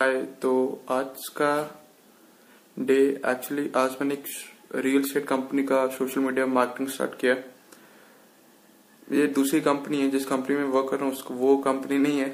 हाय 0.00 0.20
तो 0.42 0.50
आज 0.90 1.28
का 1.36 1.50
डे 2.76 2.96
एक्चुअली 3.26 3.70
आज 3.76 3.90
मैंने 4.00 4.14
एक 4.14 4.24
रियल 4.76 5.02
स्टेट 5.02 5.24
कंपनी 5.26 5.62
का 5.62 5.86
सोशल 5.88 6.20
मीडिया 6.20 6.46
मार्केटिंग 6.46 6.88
स्टार्ट 6.88 7.14
किया 7.20 7.34
ये 9.12 9.26
दूसरी 9.28 9.60
कंपनी 9.60 10.00
है, 10.00 10.08
जिस 10.10 10.26
कंपनी 10.26 10.56
में 10.56 10.64
वर्क 10.64 10.90
कर 10.90 10.96
रहा 10.96 11.04
हूँ, 11.04 11.12
उसको 11.12 11.34
वो 11.34 11.56
कंपनी 11.66 11.98
नहीं 11.98 12.18
है। 12.18 12.28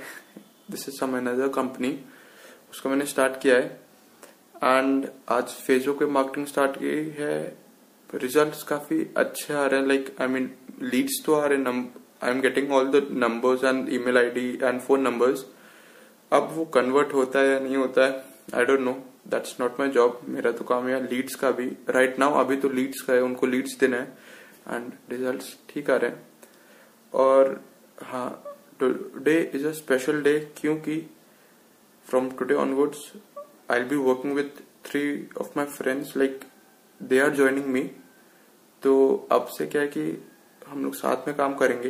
This 0.70 0.88
is 0.88 0.98
some 0.98 1.16
another 1.18 1.48
company 1.54 1.92
उसको 2.72 2.88
मैंने 2.88 3.06
स्टार्ट 3.06 3.40
किया 3.42 3.56
है। 3.56 3.80
एंड 4.64 5.08
आज 5.30 5.54
फेसबुक 5.66 5.98
पे 5.98 6.06
मार्केटिंग 6.18 6.46
स्टार्ट 6.46 6.76
की 6.78 6.94
है। 7.22 7.40
रिजल्ट्स 8.10 8.62
काफ़ी 8.68 9.04
अच्छे 9.16 9.54
आ 9.54 9.64
रहे 9.64 9.80
हैं 9.80 9.86
लाइक 9.88 10.14
आई 10.20 10.28
मीन 10.28 10.50
लीड्स 10.82 11.22
तो 11.26 11.34
आ 11.34 11.46
रहे 11.46 11.58
हैं 11.58 11.88
I 12.22 12.30
am 12.30 12.40
getting 12.40 12.72
all 12.72 12.90
the 12.90 13.06
numbers 13.24 13.64
and 13.64 13.88
email 13.94 14.18
ID 14.18 14.48
and 14.62 14.80
phone 14.80 15.08
numbers 15.08 15.46
अब 16.32 16.48
वो 16.52 16.64
कन्वर्ट 16.74 17.12
होता 17.14 17.38
है 17.38 17.48
या 17.48 17.58
नहीं 17.60 17.76
होता 17.76 18.04
है 18.06 18.24
I 18.54 18.64
don't 18.64 18.80
know 18.80 18.92
that's 19.28 19.56
not 19.60 19.80
my 19.80 19.88
job 19.90 20.20
मेरा 20.28 20.52
तो 20.52 20.64
काम 20.64 20.88
है 20.88 21.02
लीड्स 21.06 21.34
का 21.34 21.50
भी। 21.50 21.66
राइट 21.66 21.96
right 21.96 22.18
नाउ 22.18 22.44
अभी 22.44 22.56
तो 22.56 22.68
लीड्स 22.68 23.00
का 23.00 23.12
है, 23.12 23.22
उनको 23.22 23.46
लीड्स 23.46 23.76
देना 23.80 23.96
है। 23.96 24.18
एंड 24.68 24.92
रिज़ल्ट 25.10 25.42
ठीक 25.68 25.90
आ 25.90 25.96
रहे 25.96 26.10
हैं। 26.10 26.22
और 27.12 27.60
हाँ 28.02 28.56
today 28.80 29.38
is 29.54 29.66
a 29.66 29.72
special 29.72 30.22
day 30.22 30.38
क्योंकि 30.56 30.98
from 32.06 32.30
today 32.30 32.54
onwards 32.54 33.12
I 33.70 33.80
be 33.84 33.96
working 33.96 34.34
with 34.34 34.62
three 34.84 35.02
of 35.40 35.48
my 35.56 35.66
friends 35.66 36.16
like 36.16 36.44
they 37.00 37.20
are 37.20 37.34
joining 37.36 37.66
me 37.66 37.82
तो 38.82 38.94
अब 39.32 39.46
से 39.58 39.66
क्या 39.66 39.82
है 39.82 39.88
कि 39.88 40.02
हम 40.68 40.84
लोग 40.84 40.94
साथ 40.94 41.28
में 41.28 41.36
काम 41.36 41.54
करेंगे। 41.54 41.88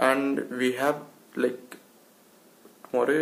And 0.00 0.40
we 0.52 0.70
have 0.70 1.06
like 1.38 1.74
tomorrow 2.84 3.14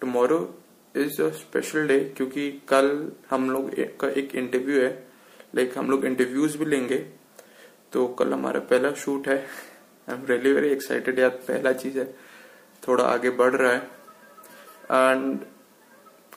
tomorrow 0.00 0.62
is 0.96 1.22
a 1.22 1.28
special 1.30 1.86
day 1.88 2.00
क्योंकि 2.16 2.50
कल 2.68 3.12
हम 3.30 3.50
लोग 3.50 3.70
का 4.00 4.08
एक 4.08 4.34
इंटरव्यू 4.34 4.80
है। 4.80 5.08
लाइक 5.54 5.78
हम 5.78 5.90
लोग 5.90 6.04
इंटरव्यूज़ 6.04 6.58
भी 6.58 6.64
लेंगे। 6.64 6.98
तो 7.92 8.06
कल 8.08 8.32
हमारा 8.32 8.60
पहला 8.60 8.92
शूट 8.92 9.28
है। 9.28 9.38
I 10.08 10.14
am 10.14 10.26
really 10.26 10.52
very 10.52 10.68
excited 10.68 11.18
यार 11.18 11.30
पहला 11.30 11.72
चीज़ 11.72 11.98
है। 11.98 12.14
थोड़ा 12.88 13.04
आगे 13.04 13.30
बढ़ 13.30 13.54
रहा 13.54 13.72
है। 13.72 13.78
एंड 14.90 15.38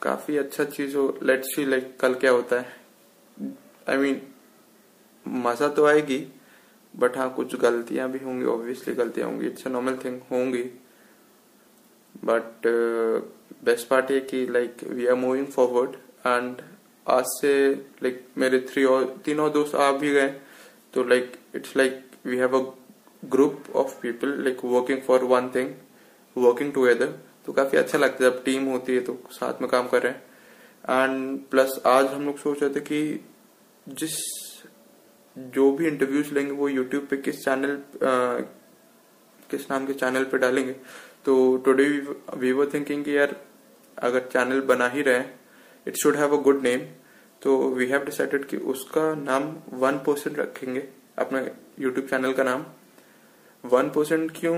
काफ़ी 0.02 0.36
अच्छा 0.36 0.64
चीज़ 0.64 0.96
हो। 0.96 1.18
लेट्स 1.22 1.54
सी 1.56 1.64
लाइक 1.64 1.96
कल 2.00 2.14
क्या 2.14 2.30
होता 2.30 2.60
है। 2.60 2.76
आई 3.88 3.96
I 3.96 4.00
मीन 4.00 4.14
mean, 4.14 4.26
मज़ा 5.26 5.68
तो 5.68 5.84
आएगी 5.84 6.26
बट 6.94 7.16
हाँ 7.16 7.34
कुछ 7.34 7.54
गलतियाँ 7.56 8.10
भी 8.10 8.18
होंगी 8.18 8.44
ऑब्वियसली 8.44 8.94
गलतियाँ 8.94 9.28
होंगी। 9.28 9.46
इट्स 9.46 9.66
अ 9.66 9.70
नॉर्मल 9.70 9.96
थिंग 10.04 10.20
होंगी। 10.30 10.62
बट 12.24 12.66
बेस्ट 13.64 13.88
पार्ट 13.88 14.10
ये 14.10 14.20
कि 14.20 14.46
like 14.46 14.84
we 14.84 15.06
are 15.06 15.14
moving 15.16 15.46
forward 15.46 15.96
and 16.26 16.62
आज 17.06 17.24
से 17.30 17.52
लाइक 18.02 18.26
मेरे 18.38 18.58
थ्री 18.70 18.84
और, 18.84 19.04
तीनों 19.24 19.50
दोस्त 19.52 19.74
आ 19.74 19.90
भी 19.92 20.10
गए। 20.10 20.28
तो 20.94 21.04
like 21.04 21.32
it's 21.54 21.76
like 21.76 22.00
we 22.26 22.36
have 22.36 22.58
a 22.58 22.64
group 23.22 23.64
of 23.76 24.00
people 24.00 24.42
like 24.44 24.64
working 24.64 25.00
for 25.02 25.24
one 25.24 25.48
thing 25.54 25.70
working 26.36 26.72
together 26.72 27.18
तो 27.46 27.52
काफ़ी 27.52 27.78
अच्छा 27.78 27.98
लगता 27.98 28.24
है 28.24 28.30
जब 28.30 28.42
टीम 28.44 28.64
होती 28.64 28.94
है 28.94 29.00
तो 29.00 29.18
साथ 29.32 29.60
में 29.60 29.68
काम 29.70 29.88
कर 29.88 30.02
रहे 30.02 30.12
हैं। 30.12 30.22
एंड 31.04 31.38
प्लस 31.50 31.80
आज 31.86 32.06
हम 32.06 32.24
लोग 32.26 32.38
सोच 32.38 32.62
रहे 32.62 32.74
थे 32.74 32.80
कि 32.80 33.24
जिस 33.88 34.16
जो 35.36 35.70
भी 35.72 35.86
इंटरव्यूज़ 35.86 36.32
लेंगे 36.34 36.52
वो 36.52 36.68
यूट्यूब 36.68 37.06
पे 37.10 37.16
किस 37.16 37.44
चैनल 37.44 37.78
किस 39.50 39.70
नाम 39.70 39.86
के 39.86 39.92
चैनल 39.94 40.24
पे 40.24 40.38
डालेंगे। 40.38 40.74
तो 41.24 41.56
टुडे 41.56 41.84
वी 42.36 42.52
वर 42.52 42.70
थिंकिंग 42.74 43.04
कि 43.04 43.16
यार, 43.16 43.36
अगर 43.98 44.28
चैनल 44.32 44.60
बना 44.66 44.88
ही 44.88 45.02
रहे 45.02 45.24
it 45.86 45.96
should 45.96 46.16
have 46.16 46.36
a 46.36 46.40
good 46.42 46.62
name 46.62 46.80
तो 47.42 47.56
वी 47.70 47.86
हैव 47.86 48.04
डिसाइडेड 48.04 48.44
कि 48.44 48.56
उसका 48.72 49.14
नाम 49.14 49.44
वन 49.74 49.98
परसेंट 49.98 50.38
रखेंगे, 50.38 50.88
अपना 51.18 51.40
यूट्यूब 51.80 52.06
चैनल 52.06 52.32
का 52.32 52.42
नाम। 52.42 52.64
वन 53.64 53.88
परसेंट 53.88 54.30
क्यों 54.36 54.56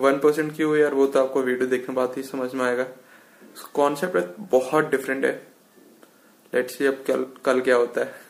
वन 0.00 0.18
परसेंट 0.18 0.54
क्यों 0.56 0.76
यार, 0.76 0.94
वो 0.94 1.06
तो 1.06 1.22
आपको 1.22 1.42
वीडियो 1.42 1.68
देखने 1.68 1.94
बाद 1.94 2.14
ही 2.16 2.22
समझ 2.22 2.52
में 2.54 2.64
आएगा। 2.64 2.86
कॉन्सेप्ट 3.74 4.38
बहुत 4.50 4.90
डिफरेंट 4.90 5.24
है। 5.24 5.34
लेट्स 6.52 6.78
सी 6.78 6.86
अब 6.86 7.04
कल 7.06 7.26
कल 7.44 7.60
क्या 7.60 7.76
होता 7.76 8.00
है। 8.00 8.24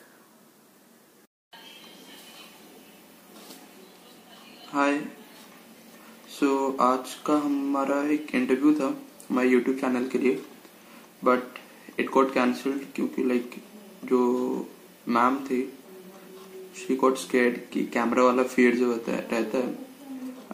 हाय 4.69 5.01
सो 6.37 6.47
so, 6.47 6.81
आज 6.81 7.13
का 7.27 7.35
हमारा 7.43 7.97
एक 8.13 8.35
इंटरव्यू 8.35 8.73
था 8.81 8.87
हमारे 9.29 9.49
यूट्यूब 9.49 9.77
चैनल 9.77 10.09
के 10.09 10.19
लिए 10.19 10.35
बट 11.25 11.59
इट 12.01 12.11
गॉट 12.11 12.33
कैंसल्ड 12.35 12.83
क्योंकि 12.95 13.23
लाइक 13.25 13.55
जो 14.05 14.19
मैम 15.17 15.37
थी 15.45 15.61
शी 16.79 16.97
गॉट 16.97 17.17
स्केर्ड 17.19 17.57
कि 17.73 17.85
कैमरा 17.95 18.23
वाला 18.23 18.43
फियर 18.55 18.77
जो 18.77 18.87
होता 18.93 19.13
है 19.13 19.21
रहता 19.31 19.59
है। 19.59 19.71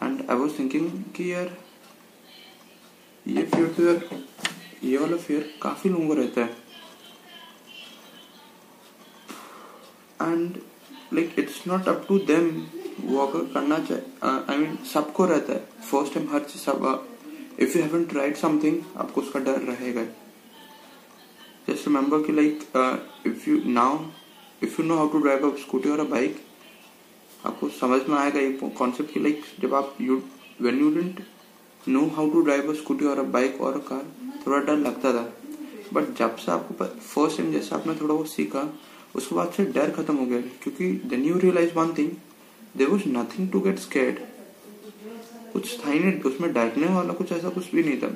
एंड 0.03 0.29
आई 0.29 0.35
वाज 0.35 0.57
थिंकिंग 0.59 0.89
कि 1.15 1.31
यार 1.33 1.57
ये 3.25 3.43
फियर 3.45 3.67
तो 3.73 3.83
यार 3.83 4.23
ये 4.83 4.97
वाला 4.97 5.17
फियर 5.17 5.53
काफ़ी 5.61 5.89
लोगों 5.89 6.07
को 6.07 6.13
रहता 6.13 6.41
है। 6.41 6.57
And 10.31 10.57
like 11.13 11.35
it's 11.39 11.61
not 11.67 11.87
up 11.87 12.05
to 12.07 12.19
them 12.31 12.49
वो 13.03 13.25
अगर 13.25 13.45
करना 13.53 13.77
चाहिए 13.79 14.31
आई 14.49 14.57
मीन 14.57 14.77
सबको 14.93 15.25
रहता 15.25 15.53
है। 15.53 15.59
फ़र्स्ट 15.91 16.13
टाइम 16.13 16.27
हर 16.29 16.39
चीज़ 16.41 16.63
सब 16.63 17.07
if 17.59 17.77
you 17.77 17.83
haven't 17.83 18.05
tried 18.05 18.35
something 18.37 18.81
आपको 18.97 19.21
उसका 19.21 19.39
डर 19.39 19.59
रहेगा 19.61 20.03
जस्ट 21.67 21.87
रिमेम्बर 21.87 22.23
कि 22.23 22.33
like 22.33 22.63
if 23.27 23.49
you 23.49 23.59
now 23.73 23.99
if 24.63 24.81
you 24.81 24.87
know 24.87 24.95
how 24.95 25.07
to 25.09 25.19
drive 25.19 25.49
a 25.49 25.55
scooty 25.59 25.89
और 25.89 25.99
अ 25.99 26.03
बाइक 26.09 26.41
आपको 27.45 27.69
समझ 27.71 28.01
में 28.09 28.17
आएगा 28.17 28.39
एक 28.39 28.59
कॉन्सेप्ट 28.77 29.13
की 29.13 29.19
लाइक 29.19 29.41
जब 29.61 29.73
आप 29.75 29.95
you 30.01 30.21
when 30.61 30.79
you 30.79 30.89
don't 30.95 31.23
know 31.87 32.05
how 32.15 32.29
to 32.29 32.41
drive 32.41 32.71
a 32.71 32.75
scooty 32.75 33.05
और 33.05 33.19
अ 33.19 33.23
बाइक 33.31 33.61
और 33.61 33.73
अ 33.75 33.83
कार 33.89 34.05
थोड़ा 34.45 34.59
डर 34.59 34.77
लगता 34.79 35.13
था। 35.13 35.23
बट 35.93 36.17
जब 36.17 36.35
से 36.35 36.51
आपको 36.51 36.85
फ़र्स्ट 36.85 37.37
टाइम 37.37 37.51
जैसे 37.51 37.75
आपने 37.75 37.95
थोड़ा 37.95 38.13
वो 38.13 38.23
सीखा, 38.25 38.61
उसके 39.15 39.35
बाद 39.35 39.51
से 39.57 39.65
डर 39.73 39.91
खत्म 39.91 40.15
हो 40.15 40.25
गया। 40.25 40.41
क्योंकि 40.63 40.91
then 41.05 41.25
you 41.25 41.37
realise 41.39 41.73
one 41.75 41.93
thing 41.97 42.11
there 42.75 42.87
was 42.89 43.07
nothing 43.07 43.51
to 43.51 43.59
get 43.59 43.79
scared 43.79 44.19
कुछ 45.53 45.79
था 45.79 45.91
ही 45.91 45.99
नहीं, 45.99 46.21
उसमें 46.21 46.53
डरने 46.53 46.87
वाला 46.93 47.13
कुछ 47.13 47.31
ऐसा 47.31 47.49
कुछ 47.49 47.71
भी 47.71 47.83
नहीं 47.83 47.97
था। 47.97 48.15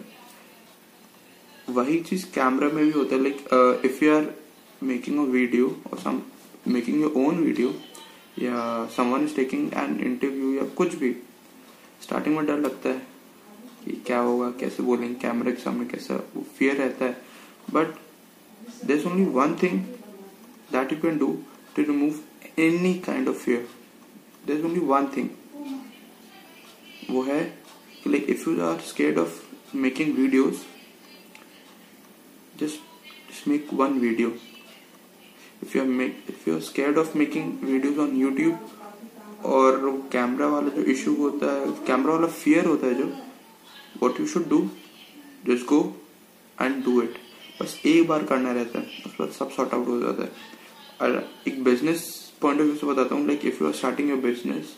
वही 1.69 2.00
चीज़ 2.01 2.25
कैमरा 2.35 2.68
में 2.69 2.84
भी 2.85 2.91
होता 2.91 3.16
है 3.16 3.22
like 3.23 3.84
if 3.85 4.03
you 4.03 4.16
are 4.16 4.34
making 4.84 5.19
a 5.19 5.23
video 5.31 5.68
और 5.91 6.00
some 6.00 6.22
making 6.68 7.01
your 7.01 7.13
own 7.18 7.44
video 7.44 7.73
या 8.40 8.88
someone 8.95 9.23
is 9.23 9.35
taking 9.35 9.73
an 9.78 10.00
interview 10.06 10.53
या 10.53 10.63
कुछ 10.78 10.95
भी 10.95 11.12
स्टार्टिंग 12.01 12.35
में 12.35 12.45
डर 12.45 12.59
लगता 12.59 12.89
है 12.89 13.01
कि 13.85 14.01
क्या 14.07 14.19
होगा, 14.19 14.50
कैसे 14.59 14.84
बोलेंगे 14.84 15.13
कैमरे 15.22 15.51
के 15.51 15.62
सामने 15.62 15.85
कैसा 15.85 16.16
वो 16.35 16.45
फियर 16.57 16.75
रहता 16.78 17.06
है। 17.06 17.18
But 17.74 17.95
there 18.85 19.06
only 19.07 19.25
one 19.34 19.56
thing 19.63 19.79
that 20.72 20.94
you 20.94 21.00
can 21.01 21.18
do 21.18 21.28
to 21.75 21.84
remove 21.84 22.19
any 22.59 22.94
kind 23.06 23.28
of 23.29 23.38
fear 23.45 23.68
there's 24.47 24.66
only 24.69 24.84
one 24.96 25.08
thing. 25.16 25.30
वो 27.12 27.22
है 27.24 27.41
कि 28.03 28.09
like 28.09 28.30
if 28.30 28.50
you 28.50 28.59
are 28.62 28.80
scared 28.88 29.18
of 29.18 29.75
making 29.75 30.13
videos 30.16 30.58
just 32.59 32.80
just 33.30 33.47
make 33.47 33.74
one 33.74 34.00
video 34.00 34.30
if 35.63 35.78
you 35.78 35.84
if 36.02 36.50
you 36.50 36.56
are 36.56 36.62
scared 36.62 36.97
of 36.97 37.18
making 37.18 37.52
videos 37.63 38.00
on 38.00 38.16
YouTube 38.22 39.46
और 39.46 39.90
camera 40.12 40.47
वाला 40.47 40.69
जो 40.75 40.84
issue 40.91 41.16
होता 41.16 41.52
है 41.53 41.72
camera 41.88 42.13
वाला 42.13 42.28
fear 42.28 42.66
होता 42.66 42.88
है 42.88 42.94
जो 42.96 43.07
what 44.03 44.19
you 44.19 44.28
should 44.28 44.47
do 44.50 44.59
just 45.47 45.66
go 45.66 45.81
and 46.62 46.84
do 46.86 47.02
it 47.02 47.18
बस 47.62 47.80
एक 47.86 48.07
बार 48.07 48.24
करना 48.24 48.51
रहता 48.54 48.80
है, 48.80 48.86
उसके 48.86 49.24
बाद 49.24 49.31
सब 49.33 49.51
सॉर्ट 49.51 49.74
आउट 49.74 49.88
हो 49.88 50.00
जाता 50.00 50.24
है। 50.24 51.25
एक 51.48 51.63
बिज़नेस 51.63 52.26
पॉइंट 52.42 52.60
ऑफ़ 52.62 52.68
व्यू 52.68 52.75
से 52.75 52.88
बताता 52.88 53.16
हूँ 53.16 53.25
like 53.28 53.45
if 53.45 53.62
you 53.63 53.68
are 53.68 53.74
starting 53.74 54.10
your 54.10 54.19
business 54.19 54.75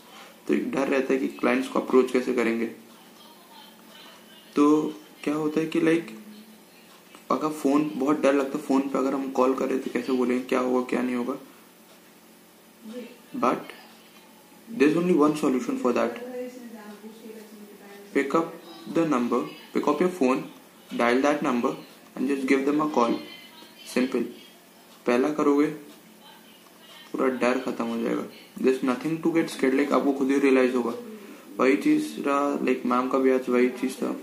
तो 0.48 0.54
एक 0.54 0.70
डर 0.72 0.88
रहता 0.88 1.14
है 1.14 1.20
कि 1.20 1.28
क्लाइंट्स 1.40 1.68
को 1.68 1.80
अप्रोच 1.80 2.12
कैसे 2.12 2.34
करेंगे। 2.34 2.66
तो 4.56 4.94
क्या 5.24 5.34
होता 5.34 5.60
है 5.60 5.66
कि 5.66 5.82
लाइक 5.82 6.18
अगर 7.32 7.50
फ़ोन 7.52 7.90
बहुत 7.96 8.20
डर 8.22 8.34
लगता 8.34 8.58
है 8.58 8.64
फ़ोन 8.66 8.82
पे 8.90 8.98
अगर 8.98 9.14
हम 9.14 9.30
कॉल 9.32 9.54
करें 9.56 9.80
तो 9.80 9.92
कैसे 9.92 10.14
बोलेंगे, 10.14 10.44
क्या 10.44 10.60
होगा, 10.60 10.82
क्या 10.90 11.02
नहीं 11.02 11.16
होगा? 11.16 11.34
But 13.36 13.72
there 14.68 14.90
is 14.90 14.98
only 14.98 15.14
one 15.14 15.36
solution 15.36 15.78
for 15.78 15.94
that 15.94 16.18
pick 18.14 18.36
up 18.36 18.54
the 18.96 19.08
number 19.10 19.40
pick 19.74 19.90
up 19.90 20.02
your 20.02 20.12
phone 20.12 20.44
dial 20.94 21.22
that 21.22 21.44
number 21.44 21.78
and 22.18 22.28
just 22.30 22.48
give 22.48 22.66
them 22.66 22.82
a 22.82 22.88
call 22.94 23.20
simple 23.94 24.24
पहला 25.06 25.30
करोगे 25.34 25.68
पूरा 27.12 27.28
डर 27.40 27.60
खत्म 27.60 27.86
हो 27.86 28.02
जाएगा। 28.02 28.24
This 28.62 28.84
nothing 28.86 29.18
to 29.24 29.32
get 29.32 29.50
scared 29.50 29.74
like 29.74 29.92
आपको 29.94 30.14
खुद 30.14 30.32
ही 30.32 30.40
realise 30.40 30.76
होगा। 30.76 30.94
वही 31.60 31.78
चीज़ 31.78 32.20
रहा 32.22 32.50
लाइक 32.66 32.86
मैम 32.86 33.10
का 33.10 33.18
भी 33.18 33.32
आज 33.32 33.50
वही 33.50 33.70
चीज़ 33.82 33.96
था। 33.96 34.16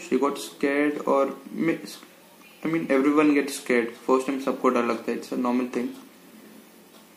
शी 0.00 0.18
गॉट 0.18 0.38
स्केड 0.38 0.98
और 1.08 1.40
I 1.56 2.70
mean 2.72 2.86
everyone 3.12 3.32
get 3.34 3.50
scared 3.50 3.90
first 4.06 4.26
time 4.26 4.40
सबको 4.40 4.68
डर 4.68 4.84
लगता 4.84 5.10
है 5.10 5.16
इट्स 5.18 5.32
अ 5.32 5.36
नॉर्मल 5.36 5.66
थिंग 5.76 5.88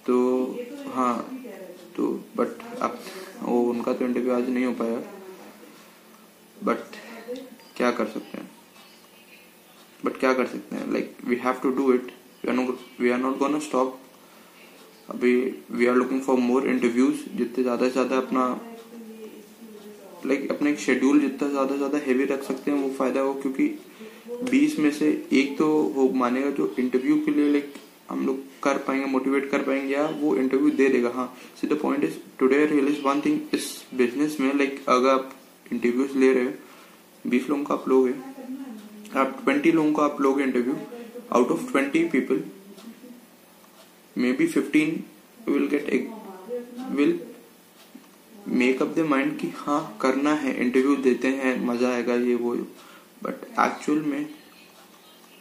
तो 0.06 0.16
हाँ 0.94 1.16
तो 1.96 2.08
बट 2.38 2.62
अब 2.82 3.00
वो 3.42 3.62
उनका 3.70 3.94
तो 3.94 4.06
इंटरव्यू 4.06 4.34
आज 4.34 4.50
नहीं 4.50 4.66
हो 4.66 4.72
पाया। 4.74 5.02
बट 6.64 6.96
क्या 7.78 7.92
कर 7.92 8.06
सकते 8.08 8.38
हैं? 8.38 8.50
बट 10.06 10.18
क्या 10.20 10.34
कर 10.34 10.46
सकते 10.48 10.76
हैं? 10.76 10.92
Like 10.94 11.18
we 11.26 11.36
have 11.36 11.60
to 11.64 11.70
do 11.72 11.92
it 11.94 12.12
we 13.00 13.10
are 13.10 13.18
not 13.20 13.38
gonna 13.38 13.60
stop 13.60 14.00
अभी 15.10 15.34
we 15.72 15.86
are 15.86 15.96
looking 15.96 16.22
for 16.22 16.38
more 16.40 16.68
interviews 16.70 17.24
जितने 17.38 17.64
ज़्यादा 17.64 17.86
से 17.86 17.92
ज़्यादा 17.92 18.18
अपना 18.18 18.48
लाइक 20.26 20.40
like, 20.40 20.52
अपना 20.52 20.70
एक 20.70 20.80
शेड्यूल 20.80 21.20
जितना 21.20 21.50
ज़्यादा 21.50 21.70
से 21.70 21.78
ज़्यादा 21.78 21.98
हैवी 21.98 22.26
रख 22.26 22.44
सकते 22.44 22.72
हैं 22.72 22.82
वो 22.82 22.90
फ़ायदा 22.94 23.20
हो 23.20 23.34
क्योंकि 23.36 23.68
20 24.46 24.78
में 24.80 24.92
से 24.92 25.10
एक 25.34 25.58
तो 25.58 25.68
वो 25.96 26.10
मानेगा 26.16 26.50
जो 26.52 26.74
इंटरव्यू 26.80 27.18
के 27.26 27.32
लिए 27.32 27.52
लाइक 27.52 27.74
हम 28.10 28.26
लोग 28.26 28.40
कर 28.64 28.78
पाएँगे 28.88 29.06
मोटिवेट 29.06 29.50
कर 29.52 29.62
पाएँगे 29.62 29.94
या 29.94 30.06
वो 30.20 30.36
इंटरव्यू 30.36 30.70
दे 30.72 30.90
देगा 30.90 31.10
हाँ। 31.10 31.34
See 31.62 31.68
the 31.68 31.80
point 31.82 32.04
is 32.04 32.18
today 32.40 32.66
realise 32.66 33.02
one 33.04 33.22
thing 33.22 33.40
इस 33.54 33.72
बिज़नेस 33.96 34.38
में 34.40 34.54
लाइक 34.56 34.84
अगर 34.90 35.10
आप 35.10 35.34
इंटरव्यूज़ 35.72 36.18
ले 36.18 36.34
रहे 36.34 36.44
हो 36.44 36.52
बीस 37.26 37.50
लोगों 37.50 37.64
का 37.64 37.74
आप 37.74 37.88
लोगे 37.90 38.14
आप 39.16 39.40
ट्वेंटी 39.44 39.72
लोगों 39.72 39.94
का 39.94 40.04
आप 40.04 40.22
लोगे 40.22 40.44
interview 40.44 40.76
out 41.34 41.52
of 41.52 41.72
twenty 41.72 42.04
people 42.10 42.44
maybe 44.34 44.48
fifteen 44.48 45.04
will 45.48 45.68
get 45.68 45.90
will 46.92 47.20
make 48.50 48.82
up 48.82 48.94
the 48.96 49.06
mind 49.10 49.38
कि 49.40 49.48
हाँ 49.56 49.98
करना 50.02 50.34
है 50.36 50.56
इंटरव्यू 50.56 50.96
देते 50.98 51.28
हैं, 51.28 51.60
मज़ा 51.66 51.90
आएगा 51.90 52.16
ये, 52.16 52.36
वो। 52.36 52.56
बट 53.24 53.44
एक्चुअल 53.60 54.02
में 54.02 54.28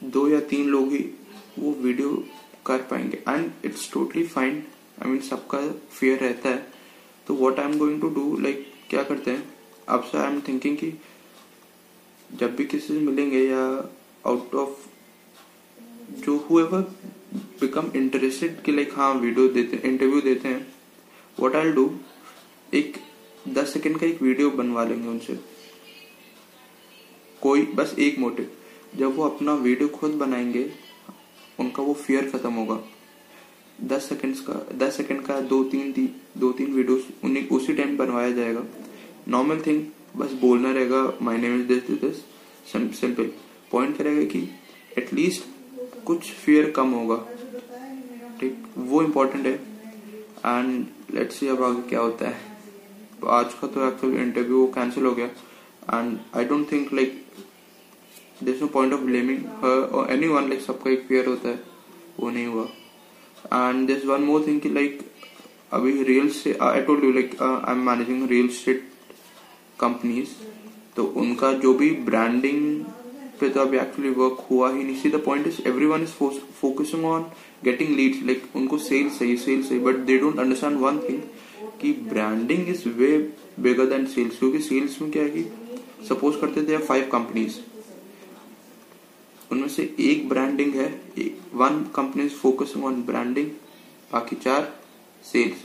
दो 0.05 0.29
या 0.29 0.41
तीन 0.51 0.67
लोग 0.69 0.93
ही 0.93 1.05
वो 1.59 1.73
वीडियो 1.83 2.25
कर 2.67 2.83
पाएँगे। 2.91 3.23
And 3.29 3.51
it's 3.65 3.91
totally 3.93 4.25
fine 4.27 4.63
I 5.03 5.11
mean 5.11 5.21
सबका 5.21 5.61
फियर 5.91 6.19
रहता 6.19 6.49
है। 6.49 6.67
तो 7.27 7.35
what 7.35 7.59
I 7.59 7.71
am 7.71 7.79
going 7.79 8.01
to 8.01 8.09
do 8.11 8.37
like 8.41 8.67
क्या 8.91 9.03
करते 9.03 9.31
हैं? 9.31 9.43
अब 9.89 10.03
से 10.03 10.19
आई 10.19 10.33
एम 10.33 10.41
थिंकिंग 10.49 10.77
कि 10.77 10.93
जब 12.31 12.57
भी 12.57 12.65
किसी 12.65 12.87
से 12.87 13.01
मिलेंगे 13.01 13.41
या 13.41 13.65
आउट 14.27 14.55
ऑफ़ 14.55 14.87
जो 16.25 16.37
हुएवर 16.51 16.83
बिकम 17.61 17.91
इंटरेस्टेड 17.97 18.61
कि 18.63 18.73
लाइक 18.73 18.93
हाँ 18.95 19.13
वीडियो 19.15 19.47
देते 19.49 19.81
इंटरव्यू 19.89 20.21
देते 20.21 20.49
हैं। 20.49 20.67
वट 21.39 21.55
आई 21.57 21.71
डू 21.73 21.91
एक 22.73 22.97
दस 23.49 23.73
सेकेंड 23.73 23.99
का 23.99 24.07
एक 24.07 24.23
वीडियो 24.23 24.51
बनवा 24.51 24.85
लेंगे 24.85 25.09
उनसे। 25.09 25.39
कोई 27.43 27.63
बस 27.77 27.95
एक 27.99 28.19
मोटिव 28.19 28.51
जब 28.97 29.17
वो 29.17 29.25
अपना 29.25 29.55
वीडियो 29.55 29.89
खुद 29.89 30.15
बनाएँगे 30.15 30.71
उनका 31.59 31.83
वो 31.83 31.95
फियर 31.95 32.31
खत्म 32.31 32.53
होगा। 32.53 32.79
दस 33.85 34.09
सेकंड्स 34.09 34.41
का 34.41 34.55
दस 34.77 34.97
सेकेंड 34.97 35.23
का 35.23 35.41
दो 35.43 35.63
तीन 35.65 35.93
ती, 35.93 36.07
दो 36.39 36.53
तीन 36.53 36.73
वीडियोस 36.73 37.09
उन्हें 37.25 37.49
उसी 37.49 37.75
टाइम 37.75 37.97
बनवाया 37.97 38.31
जाएगा। 38.31 38.65
नॉर्मल 39.29 39.61
थिंग 39.67 39.85
बस 40.17 40.33
बोलना 40.41 40.73
रहेगा 40.73 41.03
my 41.23 41.39
name 41.39 41.61
is 41.61 41.67
this 41.69 41.91
this 42.01 43.01
simple 43.01 43.31
point 43.73 43.97
करेगा 43.99 44.25
कि 44.25 44.49
एटलीस्ट 44.99 45.45
कुछ 46.07 46.31
फियर 46.35 46.71
कम 46.71 46.91
होगा। 46.91 47.17
ठीक 48.41 48.65
वो 48.77 49.03
इम्पोर्टेंट 49.03 49.47
है। 49.47 49.55
एंड 49.55 50.87
लेट्स 51.15 51.39
सी 51.41 51.49
अब 51.49 51.63
आगे 51.63 51.83
क्या 51.89 52.01
होता 52.01 52.29
है। 52.29 52.55
तो 53.21 53.27
आज 53.27 53.55
का 53.55 53.67
तो 53.67 53.87
एक्चुअल 53.89 54.17
इंटरव्यू 54.17 54.67
कैंसिल 54.75 55.05
हो 55.05 55.13
गया। 55.13 55.27
And 55.27 56.19
I 56.37 56.45
don't 56.45 56.71
think 56.73 56.93
like 56.95 57.23
this 58.43 58.61
no 58.63 58.67
point 58.69 58.93
of 58.93 59.01
blaming 59.01 59.45
her 59.63 59.81
और 59.91 60.11
एनी 60.13 60.29
वन 60.29 60.49
लाइक 60.49 60.61
सबका 60.61 60.91
एक 60.91 61.07
फेयर 61.09 61.27
होता 61.27 61.49
है। 61.49 61.61
वो 62.21 62.31
नहीं 62.31 62.47
हुआ। 62.47 62.65
And 63.55 63.87
this 63.87 64.05
one 64.07 64.23
more 64.23 64.47
thing 64.47 64.67
like 64.75 65.01
अभी 65.73 66.03
रियल 66.03 66.29
से 66.31 66.59
I 66.63 66.83
told 66.83 67.05
you 67.05 67.13
like 67.13 67.41
I 67.43 67.73
am 67.73 67.87
managing 67.87 68.29
real 68.29 68.49
estate 68.49 68.89
companies 69.81 70.29
तो 70.97 71.05
उनका 71.23 71.53
जो 71.63 71.73
भी 71.75 71.91
ब्रांडिंग 72.05 72.85
पे 73.41 73.47
एक्चुअली 73.47 74.11
वर्क 74.13 74.47
हुआ 74.51 74.71
ही 74.73 74.83
नहीं 74.85 74.97
see 75.03 75.09
the 75.11 75.23
point 75.25 75.47
is 75.47 75.61
everyone 75.87 76.03
is 76.03 76.15
focusing 76.61 77.05
on 77.05 77.23
getting 77.65 77.95
leads 77.97 78.23
like 78.27 78.43
उनको 78.57 78.79
सेल्स 78.79 79.19
सही 79.19 79.37
सेल्स 79.37 79.69
सही 79.69 79.79
but 79.79 79.97
they 80.07 80.19
don't 80.19 80.39
understand 80.39 80.79
one 80.81 80.99
thing 81.01 81.21
कि 81.81 81.93
branding 82.09 82.69
is 82.69 82.89
way 82.99 83.17
bigger 83.61 83.87
than 83.87 84.07
sales 84.15 84.39
क्योंकि 84.39 84.59
सेल्स 84.63 85.01
में 85.03 85.11
क्या 85.11 85.23
है 85.23 85.31
कि 85.31 85.43
सपोज़ 86.09 86.41
करते 86.41 86.63
थे 86.69 86.79
फाइव 86.87 87.09
कंपनीज़ 87.13 87.59
उनमें 89.53 89.69
से 89.69 89.83
एक 90.01 90.29
ब्रांडिंग 90.29 90.75
है 90.75 90.89
one 91.55 91.85
company 91.97 92.29
focusing 92.29 92.85
on 92.85 93.03
branding 93.03 93.51
बाकी 94.13 94.37
चार 94.37 94.73
सेल्स 95.25 95.59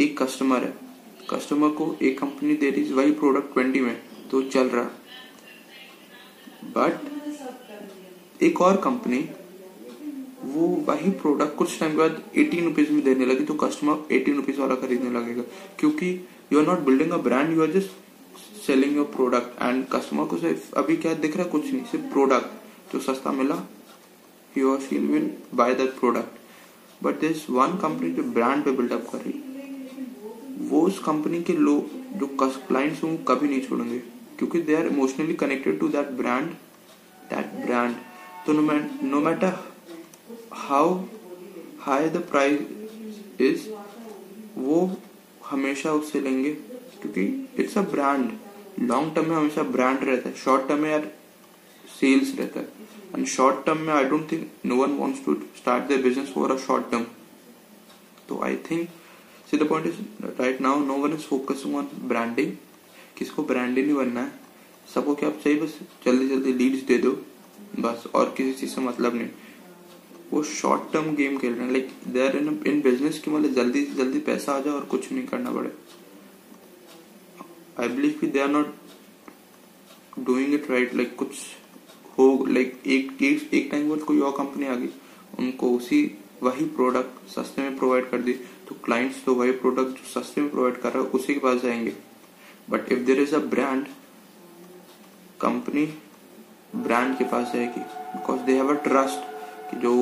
एक 0.00 0.22
कस्टमर 0.22 0.64
है। 0.64 0.72
कस्टमर 1.30 1.68
को 1.78 1.94
एक 2.02 2.18
कंपनी 2.18 2.54
दे 2.54 2.70
रही 2.70 2.84
है 2.84 2.92
वही 2.94 3.12
प्रोडक्ट 3.12 3.52
ट्वेंटी 3.54 3.80
में 3.80 3.96
तो 4.30 4.42
चल 4.44 4.68
रहा। 4.68 4.90
बट 6.64 8.42
एक 8.42 8.60
और 8.60 8.76
कंपनी 8.76 9.18
वो 10.44 10.66
वही 10.88 11.10
प्रोडक्ट 11.20 11.56
कुछ 11.56 11.78
टाइम 11.80 11.92
के 11.92 11.98
बाद 11.98 12.22
एटीन 12.36 12.64
रुपीज़ 12.64 12.90
में 12.92 13.02
देने 13.04 13.26
लगी 13.26 13.44
तो 13.44 13.54
कस्टमर 13.54 14.14
एटीन 14.14 14.36
रुपीज़ 14.36 14.60
वाला 14.60 14.74
खरीदने 14.74 15.10
लगेगा। 15.10 15.42
क्योंकि 15.78 16.10
you 16.52 16.60
are 16.60 16.66
not 16.66 16.78
building 16.80 17.10
a 17.10 17.16
brand 17.18 17.56
you 17.56 17.62
are 17.62 17.70
just 17.72 18.66
selling 18.66 18.96
your 18.96 19.06
product 19.06 19.62
and 19.62 19.84
customer 19.92 20.24
को 20.24 20.36
सिर्फ़ 20.36 20.74
अभी 20.74 20.96
क्या 20.96 21.14
दिख 21.14 21.36
रहा 21.36 21.44
है? 21.44 21.50
कुछ 21.50 21.72
नहीं, 21.72 21.84
सिर्फ़ 21.84 22.04
प्रोडक्ट 22.12 22.92
जो 22.92 23.00
सस्ता 23.00 23.32
मिला 23.32 23.62
यू 24.58 24.70
और 24.72 24.80
she 24.80 24.98
will 24.98 25.30
buy 25.54 25.74
that 25.74 25.98
product 25.98 27.04
but 27.04 27.20
this 27.20 27.48
one 27.50 27.78
company 27.82 28.10
जो 28.10 28.22
ब्रांड 28.22 28.64
पे 28.64 28.70
बिल्डअप 28.70 29.08
कर 29.12 29.18
रही, 29.18 29.40
वो 30.68 30.80
उस 30.82 30.98
कंपनी 30.98 31.42
के 31.42 31.52
लोग, 31.52 31.90
जो 32.18 32.26
क्लाइंट्स 32.68 33.02
वो 33.04 33.16
कभी 33.28 33.48
नहीं 33.48 33.60
छोड़ेंगे। 33.60 34.02
क्योंकि 34.38 34.60
they 34.62 34.74
are 34.76 34.86
emotionally 34.86 35.34
connected 35.34 35.78
to 35.80 35.88
that 35.88 36.10
brand 36.20 36.50
that 37.30 37.54
brand 37.64 37.94
तो 38.46 38.52
no 38.52 39.20
matter 39.20 39.58
how 40.54 40.94
high 41.80 42.08
the 42.10 42.16
price 42.30 43.40
is 43.40 43.68
वो 44.56 44.78
हमेशा 45.46 45.92
उससे 45.92 46.20
लेंगे, 46.20 46.50
क्योंकि 47.00 47.22
it's 47.62 47.76
a 47.78 47.82
brand 47.90 48.30
long 48.80 49.14
term 49.14 49.28
में 49.28 49.36
हमेशा 49.36 49.62
ब्रांड 49.76 50.04
रहता 50.04 50.28
है. 50.28 50.34
शॉर्ट 50.36 50.68
टर्म 50.68 50.80
में 50.80 50.90
यार 50.90 51.10
सेल्स 51.84 52.34
रहता 52.38 52.60
है. 52.60 52.68
एंड 53.14 53.26
शॉर्ट 53.26 53.64
टर्म 53.66 53.78
में 53.78 53.92
I 53.94 54.04
don't 54.04 54.30
think 54.32 54.50
no 54.66 54.76
one 54.76 54.96
wants 54.98 55.24
to 55.24 55.34
start 55.58 55.92
the 55.92 56.00
business 56.02 56.32
for 56.34 56.52
a 56.52 56.56
short 56.66 56.90
term 56.90 57.04
तो 58.28 58.40
I 58.44 58.56
think 58.70 58.88
see 59.50 59.56
the 59.58 59.68
point 59.68 59.86
is 59.86 59.96
right 60.40 60.60
now 60.60 60.84
no 60.84 60.96
one 61.04 61.12
is 61.14 61.26
focusing 61.28 61.76
on 61.76 61.88
branding 62.08 62.52
किसको 63.18 63.42
branding 63.42 63.86
नहीं 63.86 63.96
बनना 63.96 64.22
है। 64.22 64.32
सबको 64.94 65.14
क्या 65.14 65.28
आप 65.28 65.40
चाहिए? 65.44 65.60
बस 65.60 65.78
जल्दी 66.04 66.28
जल्दी 66.28 66.52
लीड्स 66.52 66.86
दे 66.86 66.98
दो। 66.98 67.10
बस, 67.78 68.04
और 68.14 68.34
किसी 68.36 68.52
चीज़ 68.52 68.70
से 68.70 68.80
मतलब 68.80 69.14
नहीं। 69.14 69.28
वो 70.30 70.42
शॉर्ट 70.42 70.92
टर्म 70.92 71.14
गेम 71.14 71.38
खेल 71.38 71.52
रहे 71.52 71.64
हैं। 71.64 71.72
Like 71.72 71.90
they 72.08 72.28
are 72.28 72.36
in 72.36 72.62
in 72.66 72.80
business 72.80 73.18
की 73.18 73.30
मतलब 73.30 73.52
जल्दी 73.52 73.84
से 73.84 73.94
जल्दी 73.94 74.18
पैसा 74.20 74.52
आ 74.52 74.60
जाए 74.60 74.74
और 74.74 74.84
कुछ 74.84 75.12
नहीं 75.12 75.26
करना 75.26 75.50
पड़े। 75.50 75.72
आई 77.80 77.88
बिलीव 77.88 78.18
कि 78.20 78.26
they 78.26 78.40
are 78.40 78.48
not 78.48 78.74
doing 80.18 80.54
it 80.54 80.70
right 80.70 80.94
like 80.94 81.16
कुछ 81.16 81.28
हो 82.18 82.46
लाइक 82.48 82.80
एक 82.86 83.22
एक 83.22 83.68
टाइम 83.70 83.90
बाद 83.90 83.98
कोई 83.98 84.20
और 84.20 84.32
कंपनी 84.32 84.66
आ 84.66 84.74
गई। 84.74 84.88
उनको 85.38 85.76
उसी, 85.76 86.18
वही 86.42 86.64
प्रोडक्ट 86.64 87.28
सस्ते 87.28 87.62
में 87.62 87.78
प्रोवाइड 87.78 88.10
कर 88.10 88.18
दी। 88.18 88.32
तो 88.68 88.74
क्लाइंट्स 88.84 89.24
तो 89.24 89.34
वही 89.34 89.52
प्रोडक्ट 89.52 89.88
जो 89.88 90.20
सस्ते 90.20 90.40
में 90.40 90.50
प्रोवाइड 90.50 90.76
कर 90.76 90.92
रहा 90.92 91.02
है, 91.02 91.08
उसी 91.08 91.34
के 91.34 91.40
पास 91.40 91.60
जाएँगे। 91.60 92.07
But 92.70 92.92
if 92.92 93.00
there 93.06 93.20
is 93.20 93.34
a 93.34 93.38
brand 93.54 93.86
company 95.40 95.86
brand 96.76 97.16
के 97.18 97.24
पास 97.24 97.52
जाएगी 97.52 97.80
because 98.14 98.40
they 98.46 98.54
have 98.54 98.70
a 98.70 98.82
trust 98.84 99.20
कि 99.70 99.76
जो 99.80 99.92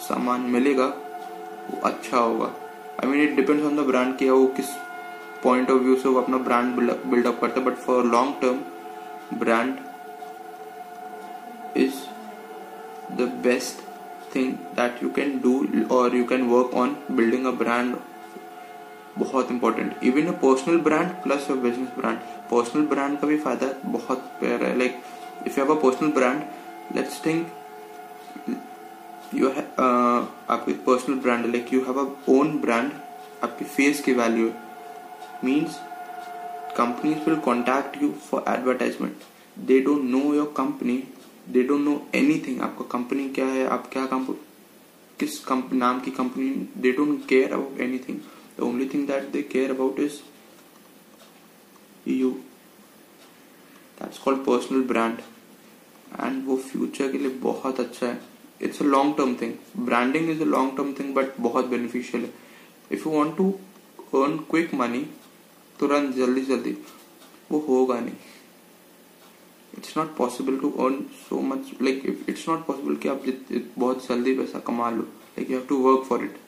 सामान 0.00 0.40
मिलेगा, 0.50 0.86
वो 0.86 1.80
अच्छा 1.84 2.16
होगा। 2.16 2.46
I 3.02 3.10
mean 3.10 3.22
it 3.22 3.34
depends 3.36 3.64
on 3.64 3.76
the 3.76 3.86
brand 3.86 4.16
कि 4.18 4.28
वो 4.30 4.46
किस 4.56 4.70
पॉइंट 5.42 5.70
ऑफ़ 5.70 5.82
व्यू 5.82 5.96
से 5.96 6.08
वो 6.08 6.20
अपना 6.20 6.38
ब्रांड 6.38 6.74
बिल्डअप 7.10 7.40
करता 7.40 7.60
है। 7.60 7.66
But 7.66 7.76
for 7.86 8.04
long 8.06 8.34
term 8.40 9.38
brand 9.38 9.76
is 11.76 11.94
the 13.18 13.30
best 13.44 13.88
thing 14.34 14.52
that 14.76 15.02
you 15.02 15.10
can 15.16 15.38
do 15.42 15.54
और 15.96 16.16
you 16.16 16.24
can 16.24 16.42
work 16.48 16.74
on 16.74 16.96
building 17.10 17.46
a 17.46 17.52
brand 17.62 17.96
बहुत 19.18 19.50
important 19.50 20.04
even 20.04 20.26
a 20.26 20.32
personal 20.42 20.78
brand 20.80 21.08
plus 21.22 21.50
a 21.50 21.54
business 21.62 21.88
brand 21.98 22.18
personal 22.50 22.86
brand 22.86 23.18
का 23.20 23.26
भी 23.26 23.36
फ़ायदा 23.38 23.66
बहुत 23.86 24.18
प्यारा 24.40 24.66
है. 24.66 24.78
Like 24.78 25.02
if 25.46 25.58
you 25.58 25.64
have 25.64 25.74
a 25.76 25.80
personal 25.82 26.10
brand 26.12 26.42
let's 26.96 27.24
think 27.26 27.46
you 29.34 29.48
आपकी 29.48 30.72
personal 30.86 31.18
brand 31.18 31.46
like 31.46 31.72
you 31.72 31.80
have 31.84 32.00
a 32.00 32.08
own 32.30 32.58
brand 32.60 32.90
आपकी 33.44 33.64
face 33.66 34.00
की 34.04 34.12
value 34.14 34.50
means 35.44 35.80
companies 36.76 37.28
will 37.28 37.38
contact 37.44 38.02
you 38.02 38.10
for 38.30 38.44
advertisement 38.48 39.22
they 39.56 39.80
don't 39.80 40.02
know 40.10 40.22
your 40.34 40.52
company 40.56 41.02
they 41.48 41.62
don't 41.62 41.80
know 41.80 42.00
anything 42.14 42.60
आपका 42.62 42.84
company 42.98 43.28
क्या 43.28 43.46
है? 43.46 43.66
आप 43.66 43.88
क्या 43.92 44.06
काम 44.06 44.26
किस 45.18 45.40
नाम 45.72 46.00
की 46.00 46.10
company 46.10 46.48
they 46.76 46.92
don't 46.92 47.26
care 47.28 47.52
about 47.52 47.80
anything 47.80 48.18
the 48.60 48.62
only 48.62 48.88
thing 48.94 49.06
that 49.06 49.28
they 49.32 49.42
care 49.52 49.70
about 49.70 50.00
is 50.00 50.18
you 52.08 52.30
that's 54.00 54.18
called 54.18 54.44
personal 54.46 54.82
brand 54.88 55.18
and 56.20 56.44
वो 56.46 56.56
फ्यूचर 56.56 57.12
के 57.12 57.18
लिए 57.18 57.30
बहुत 57.42 57.80
अच्छा 57.80 58.06
है. 58.06 58.20
It's 58.62 58.82
a 58.82 58.84
long 58.84 59.16
term 59.16 59.34
thing 59.40 59.52
branding 59.84 60.30
is 60.30 60.40
a 60.42 60.44
long 60.46 60.76
term 60.76 60.92
thing 60.98 61.14
but 61.14 61.40
बहुत 61.40 61.66
beneficial 61.66 62.22
है. 62.24 62.32
If 62.92 63.08
you 63.08 63.14
want 63.14 63.36
to 63.36 63.50
earn 64.14 64.36
quick 64.50 64.74
money 64.74 65.06
तुरंत 65.78 66.14
जल्दी 66.16 66.40
जल्दी. 66.44 66.76
वो 67.50 67.58
होगा 67.68 67.98
नहीं. 68.00 68.14
It's 69.78 69.96
not 69.96 70.16
possible 70.16 70.56
to 70.58 70.70
earn 70.84 71.00
so 71.18 71.40
much 71.42 71.70
like 71.82 72.26
it's 72.28 72.48
not 72.48 72.66
possible 72.66 72.96
कि 73.02 73.08
आप 73.08 73.24
बहुत 73.78 74.06
जल्दी 74.08 74.34
पैसा 74.34 74.58
कमा 74.66 74.90
लो. 74.90 75.02
Like 75.02 75.50
you 75.50 75.56
have 75.56 75.66
to 75.68 75.76
work 75.78 76.04
for 76.08 76.24
it 76.24 76.38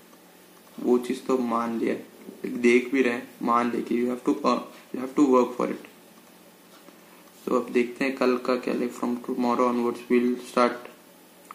वो 0.80 0.98
चीज़ 0.98 1.20
तो 1.26 1.38
मान 1.38 1.78
लिया। 1.78 1.94
देख 2.62 2.90
भी 2.92 3.02
रहे 3.02 3.20
मान 3.46 3.70
ले 3.72 3.82
कि 3.82 4.00
you 4.00 4.06
have 4.06 4.20
to 4.26 4.32
you 4.32 5.00
have 5.00 5.08
to 5.16 5.24
work 5.26 5.54
for 5.58 5.70
it 5.70 5.86
तो 7.44 7.60
अब 7.60 7.70
देखते 7.72 8.04
हैं 8.04 8.14
कल 8.16 8.36
का 8.46 8.56
क्या 8.56 8.74
like 8.74 8.92
from 8.92 9.16
tomorrow 9.26 9.66
onwards 9.68 10.10
will 10.10 10.34
start 10.48 10.88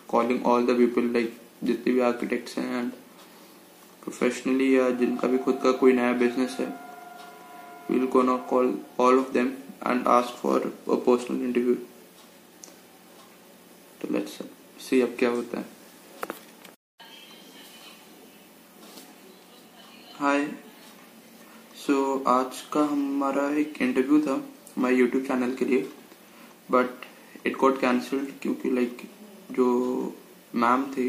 calling 0.09 0.45
all 0.45 0.65
the 0.65 0.77
people 0.77 1.12
like 1.13 1.38
जितने 1.63 1.93
भी 1.93 2.00
आर्किटेक्ट्स 2.00 2.57
हैं 2.57 2.79
एंड 2.79 2.91
प्रोफेशनली 4.03 4.75
या 4.77 4.89
जिनका 5.00 5.27
भी 5.27 5.38
खुद 5.38 5.59
का 5.63 5.71
कोई 5.79 5.93
नया 5.93 6.12
बिज़नेस 6.17 6.57
है 6.59 6.67
will 7.89 8.05
gonna 8.13 8.38
call 8.50 8.77
all 9.00 9.19
of 9.19 9.31
them 9.33 9.47
and 9.88 10.07
ask 10.07 10.38
for 10.41 10.62
a 10.62 10.95
personal 11.07 11.41
interview 11.45 11.75
तो 14.01 14.13
लेट्स 14.13 14.39
सी 14.79 15.01
अब 15.01 15.15
क्या 15.19 15.29
होता 15.29 15.59
है। 15.59 15.76
हाय 20.19 20.45
सो 21.77 21.93
so, 21.93 22.27
आज 22.27 22.62
का 22.74 22.81
हमारा 22.91 23.43
एक 23.57 23.74
इंटरव्यू 23.81 24.19
था 24.21 24.33
हमारे 24.77 24.95
यूट्यूब 24.95 25.24
चैनल 25.24 25.53
के 25.55 25.65
लिए 25.65 25.81
बट 26.71 27.05
इट 27.45 27.57
गॉट 27.57 27.79
कैंसल्ड 27.81 28.29
क्योंकि 28.41 28.71
लाइक 28.71 28.97
like, 28.97 29.55
जो 29.55 29.67
मैम 30.55 30.86
थी 30.93 31.07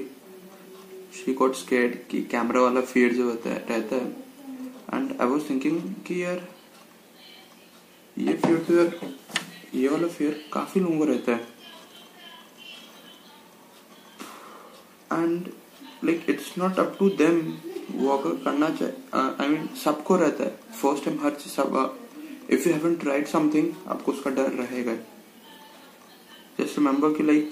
शी 1.14 1.34
गॉट 1.34 1.54
स्केर्ड 1.54 1.96
कि 2.10 2.20
कैमरा 2.22 2.60
वाला 2.60 2.80
फियर 2.80 3.14
जो 3.14 3.24
होता 3.24 3.50
है 3.50 3.64
रहता 3.68 3.96
है। 3.96 4.08
एंड 4.94 5.20
आई 5.20 5.26
वाज 5.26 5.48
थिंकिंग 5.50 5.80
कि 6.06 6.22
यार 6.24 6.46
ये 8.16 8.32
फियर 8.34 8.58
तो 8.58 8.74
यार 8.74 9.14
ये 9.74 9.88
वाला 9.88 10.08
फियर 10.08 10.44
काफ़ी 10.52 10.80
लोगों 10.80 10.98
को 10.98 11.04
रहता 11.04 11.32
है। 11.32 11.48
And 15.12 15.48
like 16.04 16.30
it's 16.30 16.52
not 16.58 16.78
up 16.78 16.96
to 16.98 17.10
them 17.22 17.40
वो 17.90 18.16
अगर 18.16 18.34
करना 18.44 18.68
चाहे 18.70 19.26
आई 19.42 19.48
मीन 19.48 19.68
सबको 19.84 20.16
रहता 20.16 20.44
है। 20.44 20.50
फ़र्स्ट 20.80 21.04
टाइम 21.04 21.18
हर 21.22 21.30
चीज़ 21.32 21.52
सब 21.52 21.96
if 22.50 22.68
you 22.68 22.74
haven't 22.74 22.94
tried 22.96 23.26
something 23.26 23.68
आपको 23.88 24.12
उसका 24.12 24.30
डर 24.30 24.50
रहेगा। 24.52 24.94
जस्ट 26.58 26.78
रिमेम्बर 26.78 27.12
कि 27.14 27.22
like 27.22 27.50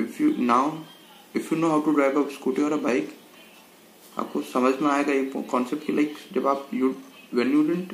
if 0.00 0.22
you 0.22 0.32
now 0.38 0.70
if 1.36 1.54
you 1.54 1.60
know 1.60 1.68
how 1.68 1.80
to 1.80 1.92
drive 1.92 2.22
a 2.22 2.28
scooty 2.30 2.62
और 2.62 2.72
अ 2.72 2.76
बाइक 2.82 3.16
आपको 4.18 4.40
समझ 4.42 4.74
में 4.82 4.90
आएगा 4.90 5.12
ये 5.12 5.24
कॉन्सेप्ट 5.50 5.86
की 5.86 5.92
लाइक 5.92 6.14
जब 6.32 6.46
आप 6.46 6.68
you 6.74 6.94
when 7.34 7.52
you 7.52 7.62
don't 7.66 7.92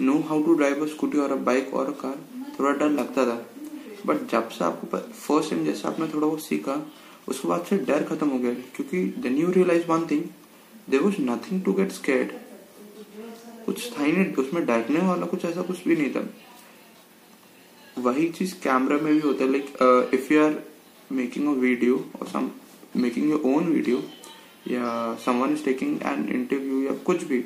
know 0.00 0.18
how 0.28 0.42
to 0.42 0.54
drive 0.54 0.84
a 0.84 0.86
scooty 0.88 1.18
और 1.18 1.32
अ 1.32 1.36
बाइक 1.46 1.74
और 1.74 1.86
अ 1.86 1.96
कार 2.00 2.18
थोड़ा 2.58 2.70
डर 2.72 2.90
लगता 2.90 3.24
था। 3.26 3.46
बट 4.06 4.26
जब 4.30 4.48
से 4.48 4.64
आपको 4.64 4.98
फ़र्स्ट 4.98 5.50
टाइम 5.50 5.64
जैसे 5.64 5.88
आपने 5.88 6.06
थोड़ा 6.06 6.26
बहुत 6.26 6.42
सीखा, 6.42 6.74
उसके 7.28 7.48
बाद 7.48 7.64
से 7.70 7.78
डर 7.78 8.04
खत्म 8.04 8.28
हो 8.28 8.38
गया। 8.38 8.52
क्योंकि 8.76 9.02
then 9.22 9.36
you 9.38 9.50
realise 9.52 9.86
one 9.86 10.06
thing 10.10 10.22
there 10.90 11.00
was 11.00 11.20
nothing 11.22 11.62
to 11.64 11.72
get 11.72 11.92
scared 11.92 12.32
कुछ 13.66 13.90
था 13.92 14.02
ही 14.02 14.12
नहीं 14.12 14.32
उसमें 14.42 14.64
डरने 14.66 15.00
वाला 15.06 15.26
कुछ 15.26 15.44
ऐसा 15.44 15.62
कुछ 15.62 15.84
भी 15.88 15.96
नहीं 15.96 16.10
था। 16.10 16.28
वही 17.98 18.28
चीज़ 18.30 18.54
कैमरा 18.62 18.96
में 18.98 19.12
भी 19.12 19.20
होता 19.20 19.44
है 19.44 19.50
like 19.50 20.10
if 20.14 20.32
you 20.32 20.42
are 20.44 20.62
making 21.12 21.48
a 21.48 21.52
video 21.60 21.96
और 22.20 22.26
some 22.28 22.50
making 22.96 23.30
your 23.30 23.42
own 23.46 23.66
video 23.72 24.02
या 24.68 25.14
someone 25.24 25.52
is 25.52 25.64
taking 25.64 26.02
an 26.06 26.28
interview 26.34 26.82
या 26.82 26.92
कुछ 27.06 27.24
भी 27.24 27.40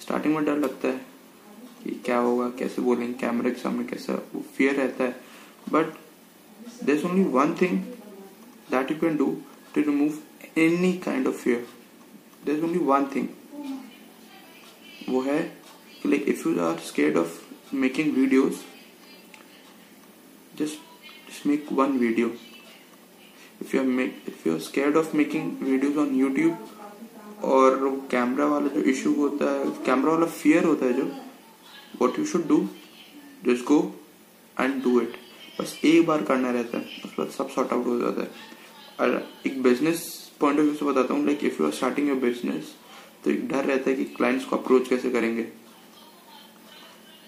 स्टार्टिंग 0.00 0.34
में 0.34 0.44
डर 0.44 0.58
लगता 0.58 0.88
है 0.88 1.00
कि 1.84 1.90
क्या 2.04 2.18
होगा, 2.18 2.48
कैसे 2.58 2.82
बोलेंगे 2.82 3.12
कैमरे 3.20 3.50
के 3.50 3.60
सामने 3.60 3.84
कैसा 3.84 4.14
वो 4.34 4.44
फियर 4.56 4.74
रहता 4.76 5.04
है। 5.04 5.16
But 5.72 6.84
there 6.84 7.04
only 7.06 7.24
one 7.32 7.54
thing 7.60 7.78
that 8.70 8.90
you 8.90 8.96
can 9.00 9.16
do 9.16 9.26
to 9.74 9.80
remove 9.82 10.18
any 10.58 10.92
kind 11.04 11.26
of 11.26 11.36
fear 11.36 11.66
is 12.48 12.64
only 12.64 12.78
one 12.78 13.04
thing 13.14 13.28
वो 15.08 15.20
है 15.22 15.40
like 16.06 16.28
if 16.28 16.48
you 16.48 16.58
are 16.60 16.78
scared 16.88 17.16
of 17.16 17.40
making 17.74 18.12
videos 18.16 18.56
just 20.58 20.78
just 21.26 21.44
make 21.46 21.68
one 21.70 21.92
video. 21.98 22.30
If 23.60 23.72
you 23.74 23.80
are 23.80 23.90
make 23.98 24.16
if 24.30 24.44
you 24.46 24.54
are 24.54 24.60
scared 24.60 24.96
of 25.00 25.12
making 25.20 25.46
videos 25.60 25.96
on 26.02 26.10
YouTube, 26.16 26.56
और 27.42 27.76
camera 28.10 28.46
वाला 28.46 28.68
जो 28.74 28.80
issue 28.90 29.12
होता 29.14 29.50
है 29.50 29.70
camera 29.86 30.12
वाला 30.12 30.26
fear 30.26 30.64
होता 30.64 30.86
है 30.86 30.92
जो 30.92 31.04
what 32.00 32.18
you 32.18 32.24
should 32.26 32.46
do 32.48 32.58
just 33.44 33.64
go 33.64 33.78
and 34.60 34.82
do 34.84 35.00
it 35.00 35.16
बस 35.60 35.78
एक 35.84 36.06
बार 36.06 36.22
करना 36.22 36.50
रहता 36.50 36.78
है, 36.78 36.84
उसके 37.04 37.22
बाद 37.22 37.30
सब 37.30 37.50
सॉर्ट 37.50 37.72
आउट 37.72 37.86
हो 37.86 37.98
जाता 38.00 38.22
है। 38.22 38.30
और 39.00 39.28
एक 39.46 39.62
बिज़नेस 39.62 40.29
पॉइंट 40.40 40.58
ऑफ़ 40.58 40.66
व्यू 40.66 40.74
से 40.74 40.84
बताता 40.84 41.14
हूँ 41.14 41.24
like 41.26 41.44
if 41.44 41.60
you 41.60 41.66
are 41.66 41.72
starting 41.74 42.08
your 42.08 42.18
business 42.18 42.74
तो 43.24 43.30
एक 43.30 43.48
डर 43.48 43.64
रहता 43.64 43.90
है 43.90 43.96
कि 43.96 44.04
क्लाइंट्स 44.16 44.44
को 44.44 44.56
अप्रोच 44.56 44.88
कैसे 44.88 45.10
करेंगे। 45.10 45.42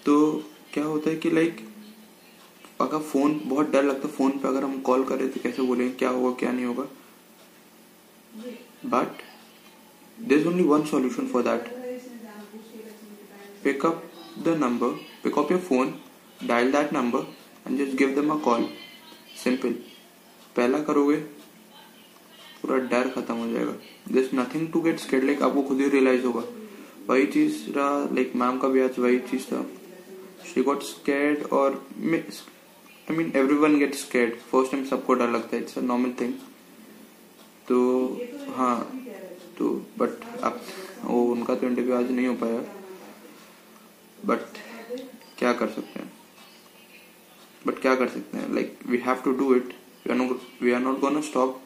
तो 0.05 0.15
क्या 0.73 0.83
होता 0.83 1.09
है 1.09 1.15
कि 1.15 1.29
लाइक 1.31 1.57
अगर 2.81 2.99
फ़ोन 3.01 3.39
बहुत 3.45 3.69
डर 3.71 3.83
लगता 3.83 4.07
है 4.07 4.13
फ़ोन 4.13 4.31
पे, 4.31 4.47
अगर 4.47 4.63
हम 4.63 4.79
कॉल 4.81 5.03
करें 5.05 5.29
तो 5.31 5.39
कैसे 5.43 5.61
बोलेंगे 5.61 5.93
क्या 5.93 6.09
होगा, 6.09 6.31
क्या 6.39 6.51
नहीं 6.51 6.65
होगा? 6.65 6.83
But 8.85 9.21
there 10.17 10.37
is 10.39 10.47
only 10.47 10.63
one 10.63 10.83
solution 10.85 11.27
for 11.27 11.43
that 11.43 11.67
pick 13.63 13.85
up 13.85 14.03
the 14.39 14.57
number 14.59 14.87
pick 15.23 15.37
up 15.39 15.51
your 15.51 15.61
phone 15.61 15.93
dial 16.47 16.71
that 16.71 16.93
number 16.93 17.33
and 17.67 17.77
just 17.77 17.97
give 17.97 18.15
them 18.15 18.29
a 18.31 18.37
call 18.43 18.67
simple 19.43 19.73
पहला 20.55 20.79
करोगे 20.83 21.17
पूरा 22.63 22.77
डर 22.91 23.09
खत्म 23.09 23.35
हो 23.35 23.47
जाएगा। 23.51 23.73
This 24.11 24.33
nothing 24.35 24.67
to 24.73 24.81
get 24.81 24.99
scared 24.99 25.23
like 25.23 25.41
आपको 25.43 25.61
खुद 25.63 25.81
ही 25.81 25.87
realise 25.89 26.25
होगा। 26.25 26.43
वही 27.07 27.25
चीज़ 27.27 27.55
रहा 27.69 27.97
लाइक 28.13 28.35
मैम 28.35 28.57
का 28.59 28.67
भी 28.67 28.81
आज 28.81 28.99
वही 28.99 29.19
चीज़ 29.31 29.45
था। 29.45 29.61
शी 30.45 30.63
गॉट 30.63 30.83
स्केड 30.83 31.43
और 31.53 31.85
I 32.01 33.15
mean 33.15 33.31
everyone 33.57 33.77
get 33.79 33.95
scared 33.95 34.35
first 34.51 34.71
time 34.71 34.85
सबको 34.85 35.13
डर 35.13 35.29
लगता 35.31 35.55
है 35.55 35.61
इट्स 35.61 35.77
अ 35.77 35.81
नॉर्मल 35.81 36.13
थिंग 36.21 36.33
तो 37.67 37.77
हाँ 38.55 38.77
तो 39.57 39.69
बट 39.99 40.23
अब 40.43 40.61
वो 41.03 41.23
उनका 41.31 41.55
तो 41.55 41.67
इंटरव्यू 41.67 41.95
आज 41.95 42.11
नहीं 42.11 42.27
हो 42.27 42.33
पाया। 42.35 42.63
बट 44.25 44.57
क्या 45.39 45.53
कर 45.53 45.67
सकते 45.69 45.99
हैं? 45.99 46.11
बट 47.67 47.79
क्या 47.81 47.95
कर 47.95 48.07
सकते 48.09 48.37
हैं? 48.37 48.53
Like 48.55 48.77
we 48.87 48.97
have 49.05 49.21
to 49.25 49.31
do 49.33 49.53
it 49.55 49.73
we 50.61 50.71
are 50.71 50.79
not 50.79 50.99
gonna 50.99 51.21
stop 51.21 51.61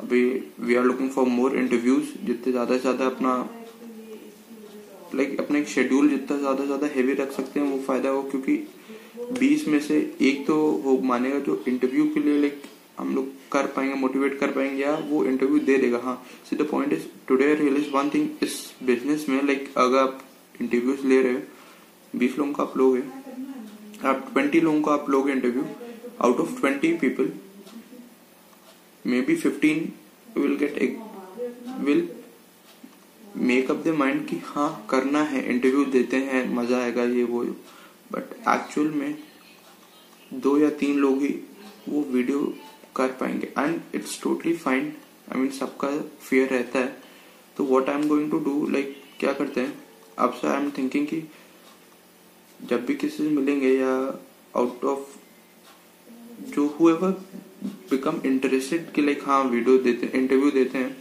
अभी 0.00 0.22
we 0.60 0.74
are 0.74 0.84
looking 0.84 1.10
for 1.10 1.26
more 1.28 1.56
interviews 1.58 2.06
जितने 2.26 2.52
ज़्यादा 2.52 2.74
से 2.74 2.80
ज़्यादा 2.80 3.06
अपना 3.06 3.32
लाइक 5.14 5.40
अपने 5.40 5.64
शेड्यूल 5.66 6.08
जितना 6.08 6.36
ज़्यादा 6.38 6.58
से 6.58 6.66
ज़्यादा 6.66 6.86
हैवी 6.94 7.12
रख 7.14 7.32
सकते 7.32 7.60
हैं, 7.60 7.66
वो 7.68 7.78
फ़ायदा 7.86 8.08
हो, 8.08 8.22
क्योंकि 8.22 8.56
बीस 9.38 9.66
में 9.68 9.80
से 9.80 9.98
एक 10.20 10.46
तो 10.46 10.56
वो 10.84 10.98
मानेगा 11.04 11.38
जो 11.46 11.62
इंटरव्यू 11.68 12.04
के 12.14 12.20
लिए 12.20 12.40
लाइक 12.40 12.62
हम 12.98 13.14
लोग 13.14 13.28
कर 13.52 13.66
पाएँगे 13.76 13.94
मोटिवेट 14.00 14.38
कर 14.40 14.50
पाएँगे, 14.52 14.82
या 14.82 14.94
वो 15.10 15.24
इंटरव्यू 15.24 15.58
दे 15.60 15.76
देगा। 15.78 16.00
हाँ 16.04 16.16
see 16.50 16.56
the 16.56 16.66
point 16.70 16.92
is 16.92 17.04
today 17.28 17.54
realise 17.54 17.90
one 17.92 18.10
thing 18.14 18.28
इस 18.42 18.56
बिज़नेस 18.86 19.26
में 19.28 19.42
लाइक 19.46 19.72
अगर 19.76 19.98
आप 19.98 20.22
इंटरव्यूज़ 20.60 21.06
ले 21.06 21.20
रहे 21.22 21.32
हो, 21.32 21.40
बीस 22.14 22.38
लोगों 22.38 22.52
का 22.52 22.62
आप 22.62 22.76
लोगे 22.76 23.02
आप 24.08 24.28
ट्वेंटी 24.32 24.60
लोगों 24.60 24.82
का 24.82 24.92
आप 24.92 25.10
लोगे 25.10 25.32
interview 25.32 25.64
out 26.20 26.40
of 26.40 26.60
twenty 26.60 26.92
people 26.98 27.32
maybe 29.20 29.36
fifteen 29.36 29.92
will 30.36 30.56
get 30.56 30.78
will 31.80 32.08
make 33.36 33.70
up 33.70 33.82
the 33.84 33.88
mind 33.96 34.26
कि 34.28 34.36
हाँ 34.44 34.86
करना 34.90 35.22
है 35.22 35.42
इंटरव्यू 35.44 35.84
देते 35.86 36.16
हैं, 36.16 36.42
मज़ा 36.54 36.78
आएगा 36.78 37.02
ये 37.04 37.24
वो। 37.24 37.42
बट 38.12 38.32
एक्चुअल 38.48 38.88
में 38.90 39.14
दो 40.30 40.56
या 40.58 40.70
तीन 40.80 40.96
लोग 40.98 41.22
ही 41.22 41.34
वो 41.88 42.02
वीडियो 42.12 42.40
कर 42.96 43.12
पाएँगे। 43.20 43.52
And 43.58 43.80
it's 43.94 44.20
totally 44.22 44.56
fine 44.56 44.92
I 45.32 45.40
mean 45.40 45.50
सबका 45.50 45.88
फियर 46.20 46.48
रहता 46.48 46.78
है। 46.78 46.96
तो 47.56 47.64
what 47.64 47.88
I 47.88 48.00
am 48.00 48.08
going 48.08 48.30
to 48.30 48.38
do 48.38 48.66
like 48.70 48.96
क्या 49.20 49.32
करते 49.32 49.60
हैं? 49.60 49.78
अब 50.18 50.32
से 50.32 50.48
आई 50.48 50.62
एम 50.62 50.70
थिंकिंग 50.70 51.06
कि 51.06 51.22
जब 52.60 52.84
भी 52.86 52.94
किसी 52.94 53.16
से 53.16 53.28
मिलेंगे 53.30 53.68
या 53.68 53.94
आउट 54.56 54.84
ऑफ़ 54.84 55.16
जो 56.54 56.66
हुएवर 56.80 57.12
बिकम 57.90 58.20
इंटरेस्टेड 58.26 58.90
कि 58.92 59.02
लाइक 59.02 59.22
हाँ 59.24 59.42
वीडियो 59.44 59.76
देते 59.78 60.10
इंटरव्यू 60.18 60.50
देते 60.50 60.78
हैं। 60.78 60.96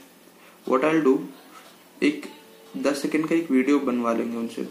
व्हाट 0.68 0.84
आई 0.86 1.00
डू 1.02 1.14
एक 2.02 2.26
दस 2.78 3.02
सेकंड 3.02 3.28
का 3.28 3.36
एक 3.36 3.52
वीडियो 3.52 3.80
बनवा 3.80 4.14
लेंगे 4.14 4.38
उनसे। 4.38 4.68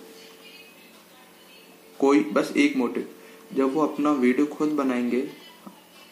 कोई 2.00 2.20
बस 2.32 2.52
एक 2.56 2.76
मोटिव 2.76 3.08
जब 3.56 3.74
वो 3.74 3.82
अपना 3.82 4.12
वीडियो 4.14 4.46
खुद 4.46 4.72
बनाएँगे 4.72 5.22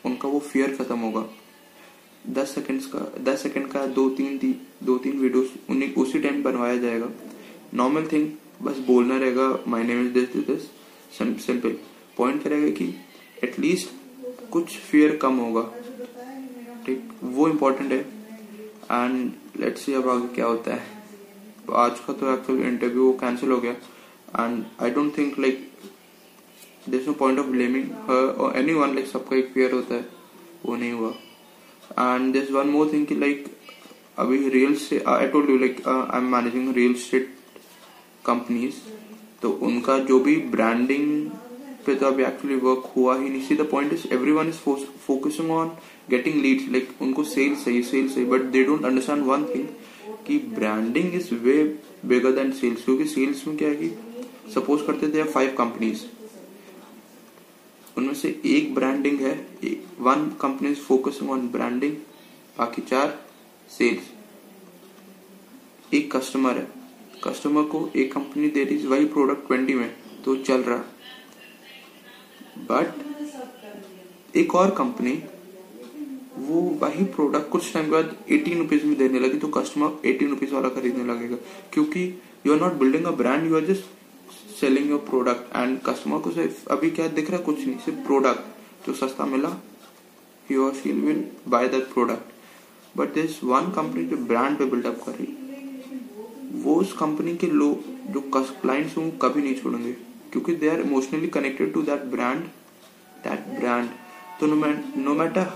उनका 0.04 0.28
वो 0.28 0.38
फियर 0.40 0.76
खत्म 0.76 0.98
होगा। 0.98 1.24
दस 2.30 2.54
सेकंड्स 2.54 2.86
का 2.86 3.00
दस 3.22 3.42
सेकंड 3.42 3.70
का 3.70 3.84
दो 3.86 4.08
तीन 4.10 4.38
ती, 4.38 4.52
दो 4.82 4.98
तीन 4.98 5.18
वीडियोस 5.18 5.52
उन्हें 5.70 5.94
उसी 5.94 6.18
टाइम 6.18 6.42
बनवाया 6.42 6.76
जाएगा। 6.76 7.10
नॉर्मल 7.74 8.06
थिंग 8.12 8.28
बस 8.62 8.78
बोलना 8.86 9.18
रहेगा 9.18 9.48
my 9.68 9.84
name 9.84 10.06
is 10.06 10.12
this 10.12 10.36
this 10.46 10.68
simple 11.46 11.76
point 12.16 12.42
करेगा 12.42 12.70
कि 12.70 12.94
एटलीस्ट 13.44 14.50
कुछ 14.52 14.76
फियर 14.80 15.16
कम 15.16 15.36
होगा। 15.36 15.62
ठीक, 16.86 17.08
वो 17.22 17.48
इम्पोर्टेंट 17.48 17.92
है। 17.92 17.98
एंड 17.98 19.30
लेट्स 19.60 19.84
सी 19.84 19.92
अब 19.94 20.08
आगे 20.08 20.34
क्या 20.34 20.46
होता 20.46 20.74
है। 20.74 20.94
तो 21.66 21.72
आज 21.74 22.00
का 22.00 22.12
तो 22.12 22.32
एक्चुअली 22.34 22.62
इंटरव्यू 22.62 23.12
कैंसिल 23.20 23.50
हो 23.50 23.60
गया। 23.60 23.72
And 23.72 24.64
I 24.82 24.90
don't 24.90 25.16
think 25.18 25.38
like 25.38 25.68
this 26.88 27.06
no 27.06 27.12
point 27.14 27.38
of 27.38 27.46
blaming 27.46 27.90
her 28.08 28.26
और 28.36 28.56
एनी 28.58 28.74
वन 28.74 28.94
लाइक 28.94 29.06
सबका 29.06 29.36
एक 29.36 29.52
फेयर 29.54 29.72
होता 29.72 29.94
है। 29.94 30.08
वो 30.66 30.76
नहीं 30.76 30.92
हुआ। 30.92 31.10
And 31.90 32.32
this 32.32 32.50
one 32.50 32.68
more 32.68 32.92
thing 32.92 33.18
like 33.20 33.46
अभी 34.18 34.48
real 34.48 34.76
I 35.08 35.26
told 35.28 35.50
you 35.50 35.58
like 35.58 35.86
I 35.88 36.18
am 36.18 36.32
managing 36.32 36.74
real 36.74 36.94
state 37.00 37.34
companies 38.26 38.74
तो 39.42 39.50
उनका 39.62 39.98
जो 39.98 40.18
भी 40.20 40.36
ब्रांडिंग 40.52 41.30
पे 41.86 41.94
तो 41.94 42.06
अभी 42.06 42.22
एक्चुअली 42.24 42.56
वर्क 42.60 42.92
हुआ 42.96 43.16
ही 43.18 43.28
नहीं। 43.28 43.42
See 43.46 43.54
the 43.56 43.68
point 43.70 43.92
is 43.92 44.06
everyone 44.32 44.48
is 44.48 44.56
focusing 45.06 45.50
on 45.50 45.68
getting 46.10 46.40
leads 46.42 46.68
like 46.72 46.88
उनको 47.02 47.24
सेल्स 47.24 47.64
सही 47.64 47.82
सेल्स 47.82 48.14
सही 48.14 48.24
but 48.24 48.42
they 48.52 48.64
don't 48.64 48.84
understand 48.84 49.24
one 49.26 49.44
thing 49.54 49.66
कि 50.26 50.38
branding 50.54 51.14
is 51.14 51.34
way 51.34 51.62
bigger 52.06 52.32
than 52.32 52.52
sales 52.52 52.84
क्योंकि 52.84 53.04
सेल्स 53.06 53.46
में 53.46 53.56
क्या 53.56 53.68
है 53.68 53.76
कि 53.76 53.88
सपोज़ 54.54 54.86
करते 54.86 55.08
थे 55.08 55.22
फाइव 55.32 55.54
कंपनीज़ 55.58 56.04
उनमें 57.98 58.14
से 58.14 58.28
एक 58.46 58.74
ब्रांडिंग 58.74 59.20
है 59.20 59.32
one 60.00 60.26
company 60.40 60.70
is 60.70 60.80
focusing 60.80 61.30
on 61.30 61.48
branding 61.50 61.94
बाकी 62.58 62.82
चार 62.82 63.18
सेल्स 63.70 64.10
एक 65.94 66.10
कस्टमर 66.16 66.58
है। 66.58 66.66
कस्टमर 67.24 67.62
को 67.70 67.88
एक 67.96 68.12
कंपनी 68.12 68.48
दे 68.48 68.64
रही 68.64 68.78
है 68.78 68.86
वही 68.88 69.04
प्रोडक्ट 69.14 69.46
ट्वेंटी 69.46 69.74
में 69.74 69.90
तो 70.24 70.34
चल 70.38 70.60
रहा। 70.62 70.84
बट 72.70 74.36
एक 74.36 74.54
और 74.54 74.70
कंपनी 74.70 75.12
वो 76.38 76.60
वही 76.80 77.04
प्रोडक्ट 77.04 77.48
कुछ 77.50 77.72
टाइम 77.74 77.84
के 77.84 77.90
बाद 77.90 78.16
एटीन 78.30 78.58
रुपीज़ 78.58 78.84
में 78.86 78.96
देने 78.98 79.18
लगी 79.18 79.38
तो 79.38 79.48
कस्टमर 79.48 80.08
एटीन 80.08 80.28
रुपीज़ 80.30 80.54
वाला 80.54 80.68
खरीदने 80.68 81.04
लगेगा। 81.04 81.36
क्योंकि 81.72 82.02
you 82.46 82.52
are 82.52 82.60
not 82.60 82.72
building 82.80 83.04
a 83.04 83.10
brand 83.20 83.48
you 83.48 83.56
are 83.56 83.64
just 83.66 83.84
selling 84.60 84.90
your 84.90 84.98
product 85.08 85.56
and 85.56 85.78
customer 85.86 86.18
को 86.18 86.30
सिर्फ़ 86.30 86.68
अभी 86.72 86.90
क्या 86.90 87.06
दिख 87.08 87.30
रहा 87.30 87.38
है? 87.38 87.44
कुछ 87.44 87.58
नहीं, 87.58 87.78
सिर्फ़ 87.78 87.98
प्रोडक्ट 88.06 88.86
जो 88.86 88.92
सस्ता 88.94 89.26
मिला 89.26 89.56
you 90.50 90.66
are 90.68 90.74
she 90.74 90.92
will 90.92 91.24
buy 91.48 91.68
that 91.68 91.92
product 91.92 92.96
but 92.98 93.14
this 93.14 93.42
one 93.44 93.70
company 93.76 94.04
जो 94.04 94.16
ब्रांड 94.16 94.58
पे 94.58 94.64
बिल्डअप 94.64 95.02
कर 95.06 95.12
रही, 95.12 95.26
वो 96.62 96.74
उस 96.74 96.92
कंपनी 96.92 97.36
के 97.36 97.46
लोग 97.46 97.82
जो 98.12 98.20
क्लाइंट्स 98.32 98.96
वो 98.98 99.10
कभी 99.22 99.42
नहीं 99.42 99.54
छोड़ेंगे। 99.54 99.94
क्योंकि 100.36 100.54
they 100.54 100.68
are 100.68 100.80
emotionally 100.80 101.28
connected 101.34 101.72
to 101.74 101.82
that 101.82 102.00
brand 102.12 102.40
that 103.24 103.44
brand 103.58 103.88
तो 104.40 104.46
no 104.46 105.14
matter 105.14 105.46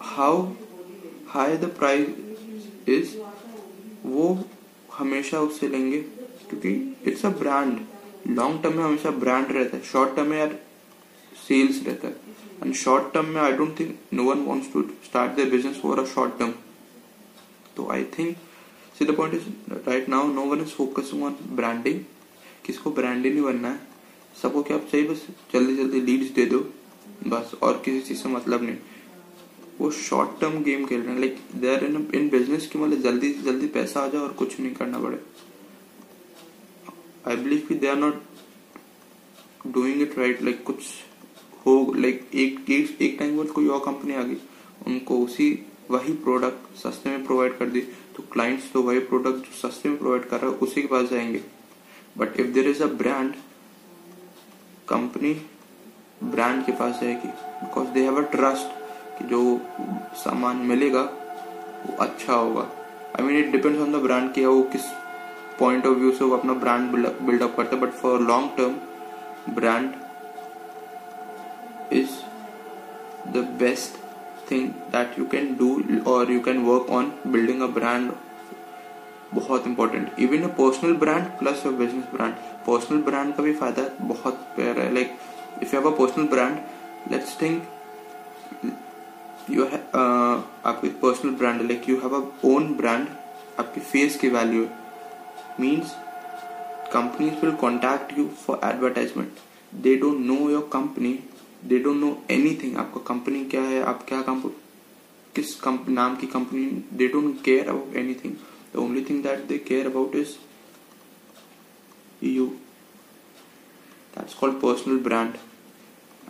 how 0.00 0.42
high 1.28 1.56
the 1.56 1.70
price 1.78 2.88
is 2.88 3.16
वो 4.04 4.26
हमेशा 4.98 5.40
उससे 5.40 5.68
लेंगे, 5.68 5.98
क्योंकि 6.50 6.70
it's 7.10 7.24
a 7.26 7.30
brand 7.38 7.80
long 8.28 8.62
term 8.62 8.76
में 8.76 8.84
हमेशा 8.84 9.10
ब्रांड 9.24 9.50
रहता 9.52 9.76
है. 9.76 9.82
शॉर्ट 9.84 10.14
टर्म 10.16 10.28
में 10.30 10.38
यार 10.38 10.58
सेल्स 11.32 11.82
रहता 11.86 12.08
है. 12.08 12.14
एंड 12.62 12.74
शॉर्ट 12.74 13.12
टर्म 13.14 13.26
में 13.34 13.40
I 13.40 13.52
don't 13.52 13.78
think 13.80 13.98
no 14.12 14.30
one 14.30 14.44
wants 14.46 14.72
to 14.72 14.82
start 15.04 15.34
their 15.36 15.50
business 15.50 15.80
for 15.82 16.00
a 16.00 16.04
short 16.14 16.38
term 16.38 16.54
तो 17.76 17.90
I 17.92 18.04
think 18.18 18.36
see 18.98 19.04
the 19.04 19.16
point 19.16 19.34
is 19.34 19.44
right 19.88 20.08
now 20.08 20.32
no 20.32 20.44
one 20.54 20.62
is 20.62 20.74
focusing 20.76 21.24
on 21.24 21.36
branding 21.56 22.00
किसको 22.64 22.90
branding 22.90 23.34
नहीं 23.34 23.44
बनना 23.44 23.68
है। 23.68 23.80
सबको 24.42 24.62
क्या 24.62 24.78
चाहिए 24.78 25.08
बस 25.08 25.26
जल्दी 25.52 25.76
जल्दी 25.76 26.00
लीड्स 26.00 26.30
दे 26.30 26.46
दो। 26.46 26.58
बस 27.26 27.52
और 27.62 27.82
किसी 27.84 28.00
चीज़ 28.00 28.18
से 28.18 28.28
मतलब 28.28 28.62
नहीं। 28.62 28.76
वो 29.78 29.90
शॉर्ट 29.90 30.40
टर्म 30.40 30.62
गेम 30.62 30.86
खेल 30.86 31.00
रहे 31.00 31.12
हैं। 31.12 31.20
Like 31.20 31.38
they 31.54 31.74
are 31.74 31.84
in 31.84 32.10
in 32.14 32.28
business 32.28 32.66
की 32.66 32.78
मतलब 32.78 33.00
जल्दी 33.00 33.32
से 33.32 33.42
जल्दी 33.42 33.66
पैसा 33.66 34.00
आ 34.00 34.08
जाए 34.08 34.22
और 34.22 34.32
कुछ 34.32 34.60
नहीं 34.60 34.74
करना 34.74 34.98
पड़े। 34.98 35.20
आई 37.28 37.36
बिलीव 37.36 37.62
कि 37.68 37.74
they 37.74 37.88
are 37.88 37.96
not 37.96 38.22
doing 39.66 40.02
it 40.02 40.18
right 40.18 40.42
like 40.42 40.62
कुछ 40.64 40.84
हो 41.66 41.94
लाइक 41.96 42.28
एक 42.34 42.70
एक, 42.70 43.02
एक 43.02 43.16
टाइम 43.18 43.36
बाद 43.36 43.46
कोई 43.46 43.68
और 43.68 43.80
कंपनी 43.80 44.14
आ 44.14 44.22
गई। 44.22 44.36
उनको 44.86 45.18
उसी 45.24 45.66
वही 45.90 46.12
प्रोडक्ट 46.12 46.76
सस्ते 46.76 47.10
में 47.10 47.24
प्रोवाइड 47.24 47.58
कर 47.58 47.66
दी। 47.66 47.80
तो 48.16 48.22
क्लाइंट्स 48.32 48.72
तो 48.72 48.82
वही 48.82 48.98
प्रोडक्ट 48.98 49.36
जो 49.36 49.68
सस्ते 49.68 49.88
में 49.88 49.98
प्रोवाइड 49.98 50.24
कर 50.24 50.40
रहा 50.40 50.50
है 50.50 50.56
उसी 50.56 50.82
के 50.82 50.88
पास 50.88 51.08
जाएँगे। 51.08 51.42
But 52.18 52.40
if 52.40 52.46
there 52.54 52.68
is 52.68 52.82
a 52.82 52.86
brand 53.02 53.34
company 54.88 55.32
brand 56.24 56.64
के 56.64 56.72
पास 56.72 57.00
जाएगी 57.00 57.28
because 57.62 57.88
they 57.88 58.02
have 58.04 58.16
a 58.18 58.24
trust 58.30 58.78
कि 59.18 59.24
जो 59.28 59.40
सामान 60.16 60.56
मिलेगा, 60.66 61.02
वो 61.02 61.96
अच्छा 62.00 62.32
होगा। 62.32 62.66
I 63.18 63.24
mean 63.26 63.36
it 63.38 63.50
depends 63.52 63.80
on 63.80 63.92
the 63.92 64.02
brand 64.02 64.32
कि 64.32 64.44
वो 64.44 64.62
किस 64.72 64.84
पॉइंट 65.58 65.86
ऑफ़ 65.86 65.96
व्यू 65.98 66.12
से 66.12 66.24
वो 66.24 66.36
अपना 66.36 66.52
ब्रांड 66.54 66.90
बिल्डअप 66.90 67.56
करता 67.56 67.76
है। 67.76 67.80
But 67.82 67.92
for 68.00 68.20
long 68.20 68.50
term 68.56 69.54
brand 69.54 69.92
is 71.92 72.10
the 73.32 73.46
best 73.60 73.98
thing 74.50 74.68
that 74.92 75.18
you 75.18 75.24
can 75.32 75.54
do 75.58 75.70
और 76.12 76.32
you 76.32 76.40
can 76.40 76.58
work 76.64 76.90
on 76.90 77.12
building 77.26 77.62
a 77.62 77.66
brand 77.78 78.10
बहुत 79.34 79.66
important 79.66 80.18
even 80.20 80.42
a 80.42 80.48
personal 80.54 80.94
brand 80.96 81.26
plus 81.38 81.66
a 81.66 81.70
business 81.80 82.04
brand 82.14 82.34
personal 82.66 83.00
brand 83.02 83.34
का 83.34 83.42
भी 83.42 83.52
फ़ायदा 83.54 83.82
बहुत 84.06 84.34
प्यारा 84.56 84.82
है. 84.82 84.94
Like 84.94 85.16
if 85.62 85.74
you 85.74 85.80
have 85.80 85.90
a 85.90 85.96
personal 85.98 86.26
brand 86.28 86.58
let's 87.12 87.40
think 87.42 87.62
you 89.50 89.64
आपकी 89.64 90.88
personal 91.02 91.32
brand 91.34 91.62
like 91.62 91.88
you 91.88 91.96
have 91.96 92.14
a 92.16 92.22
own 92.46 92.74
brand 92.74 93.06
आपकी 93.58 93.80
face 93.82 94.16
की 94.16 94.28
value 94.28 94.66
means 95.60 95.94
companies 96.92 97.44
will 97.44 97.54
contact 97.60 98.18
you 98.18 98.28
for 98.46 98.60
advertisement 98.64 99.38
they 99.72 99.94
don't 99.96 100.18
know 100.26 100.38
your 100.50 100.68
company 100.72 101.18
they 101.64 101.78
don't 101.78 101.96
know 101.96 102.16
anything 102.30 102.76
आपका 102.76 103.00
company 103.08 103.44
क्या 103.44 103.62
है? 103.62 103.82
आप 103.82 104.04
क्या 104.08 104.20
company 104.22 104.52
किस 105.34 105.58
नाम 105.88 106.16
की 106.16 106.26
company 106.26 106.64
they 106.92 107.08
don't 107.08 107.42
care 107.44 107.68
about 107.68 107.96
anything 107.96 108.34
the 108.74 108.76
only 108.78 109.04
thing 109.08 109.22
that 109.22 109.46
they 109.48 109.58
care 109.68 109.86
about 109.86 110.14
is 110.16 110.34
you 112.24 112.46
that's 114.16 114.34
called 114.34 114.54
personal 114.60 114.98
brand 115.04 115.34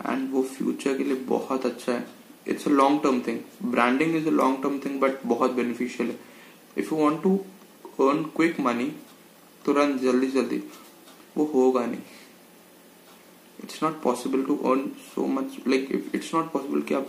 and 0.06 0.30
वो 0.32 0.42
future 0.56 0.96
के 0.98 1.04
लिए 1.04 1.16
बहुत 1.28 1.66
अच्छा 1.66 1.92
है. 1.92 2.06
It's 2.48 2.66
a 2.68 2.70
long 2.70 3.02
term 3.02 3.20
thing 3.26 3.38
branding 3.70 4.16
is 4.16 4.26
a 4.28 4.30
long 4.30 4.62
term 4.62 4.78
thing 4.84 5.00
but 5.00 5.26
बहुत 5.26 5.50
beneficial 5.54 6.08
है. 6.10 6.18
If 6.78 6.94
you 6.94 7.00
want 7.00 7.22
to 7.22 7.36
earn 8.00 8.22
quick 8.36 8.60
money 8.60 8.92
तुरंत 9.64 10.00
जल्दी 10.02 10.26
जल्दी. 10.30 10.62
वो 11.36 11.44
होगा 11.54 11.84
नहीं. 11.86 12.00
It's 13.64 13.82
not 13.82 14.00
possible 14.02 14.42
to 14.44 14.56
earn 14.70 14.86
so 15.14 15.26
much 15.26 15.56
like 15.68 16.10
it's 16.14 16.34
not 16.34 16.50
possible 16.52 16.82
कि 16.82 16.94
आप 16.94 17.08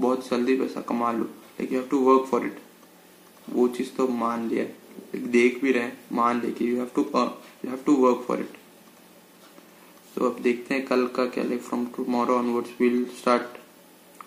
बहुत 0.00 0.28
जल्दी 0.28 0.56
पैसा 0.56 0.80
कमा 0.88 1.12
लो. 1.12 1.24
Like 1.24 1.72
you 1.72 1.78
have 1.78 1.88
to 1.90 1.98
work 2.00 2.26
for 2.30 2.46
it 2.46 2.58
वो 3.50 3.66
चीज़ 3.68 3.90
तो 3.96 4.06
मान 4.08 4.48
लिया 4.48 4.64
देख 5.30 5.60
भी 5.62 5.72
रहे, 5.72 5.90
मान 6.12 6.40
ले 6.40 6.50
कि 6.52 6.70
you 6.70 6.76
have 6.76 6.90
to 6.94 7.02
you 7.02 7.70
have 7.70 7.78
to 7.86 7.94
work 7.96 8.24
for 8.28 8.40
it 8.40 8.56
तो 10.16 10.30
अब 10.30 10.40
देखते 10.42 10.74
हैं 10.74 10.84
कल 10.86 11.06
का 11.16 11.26
क्या 11.26 11.44
like 11.44 11.62
from 11.62 11.84
tomorrow 11.96 12.36
onwards 12.36 12.80
will 12.80 13.04
start 13.18 13.58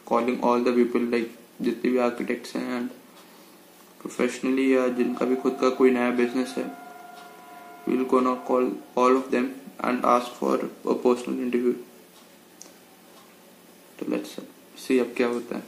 calling 0.05 0.43
all 0.43 0.63
the 0.63 0.75
people 0.75 1.09
like 1.11 1.35
जितने 1.61 1.91
भी 1.91 1.97
आर्किटेक्ट्स 1.97 2.55
हैं 2.55 2.77
एंड 2.77 2.89
प्रोफेशनली 4.01 4.73
या 4.75 4.87
जिनका 4.97 5.25
भी 5.25 5.35
खुद 5.35 5.57
का 5.61 5.69
कोई 5.79 5.91
नया 5.91 6.11
बिज़नेस 6.15 6.53
है 6.57 6.63
will 7.87 8.03
go 8.03 8.19
not 8.19 8.45
call 8.47 8.71
all 8.97 9.17
of 9.17 9.29
them 9.31 9.49
and 9.85 10.05
ask 10.05 10.39
for 10.39 10.59
a 10.59 10.93
personal 10.93 11.39
interview 11.39 11.71
तो 13.99 14.11
लेट्स 14.11 14.35
सी 14.87 14.99
अब 14.99 15.13
क्या 15.17 15.27
होता 15.27 15.55
है। 15.57 15.63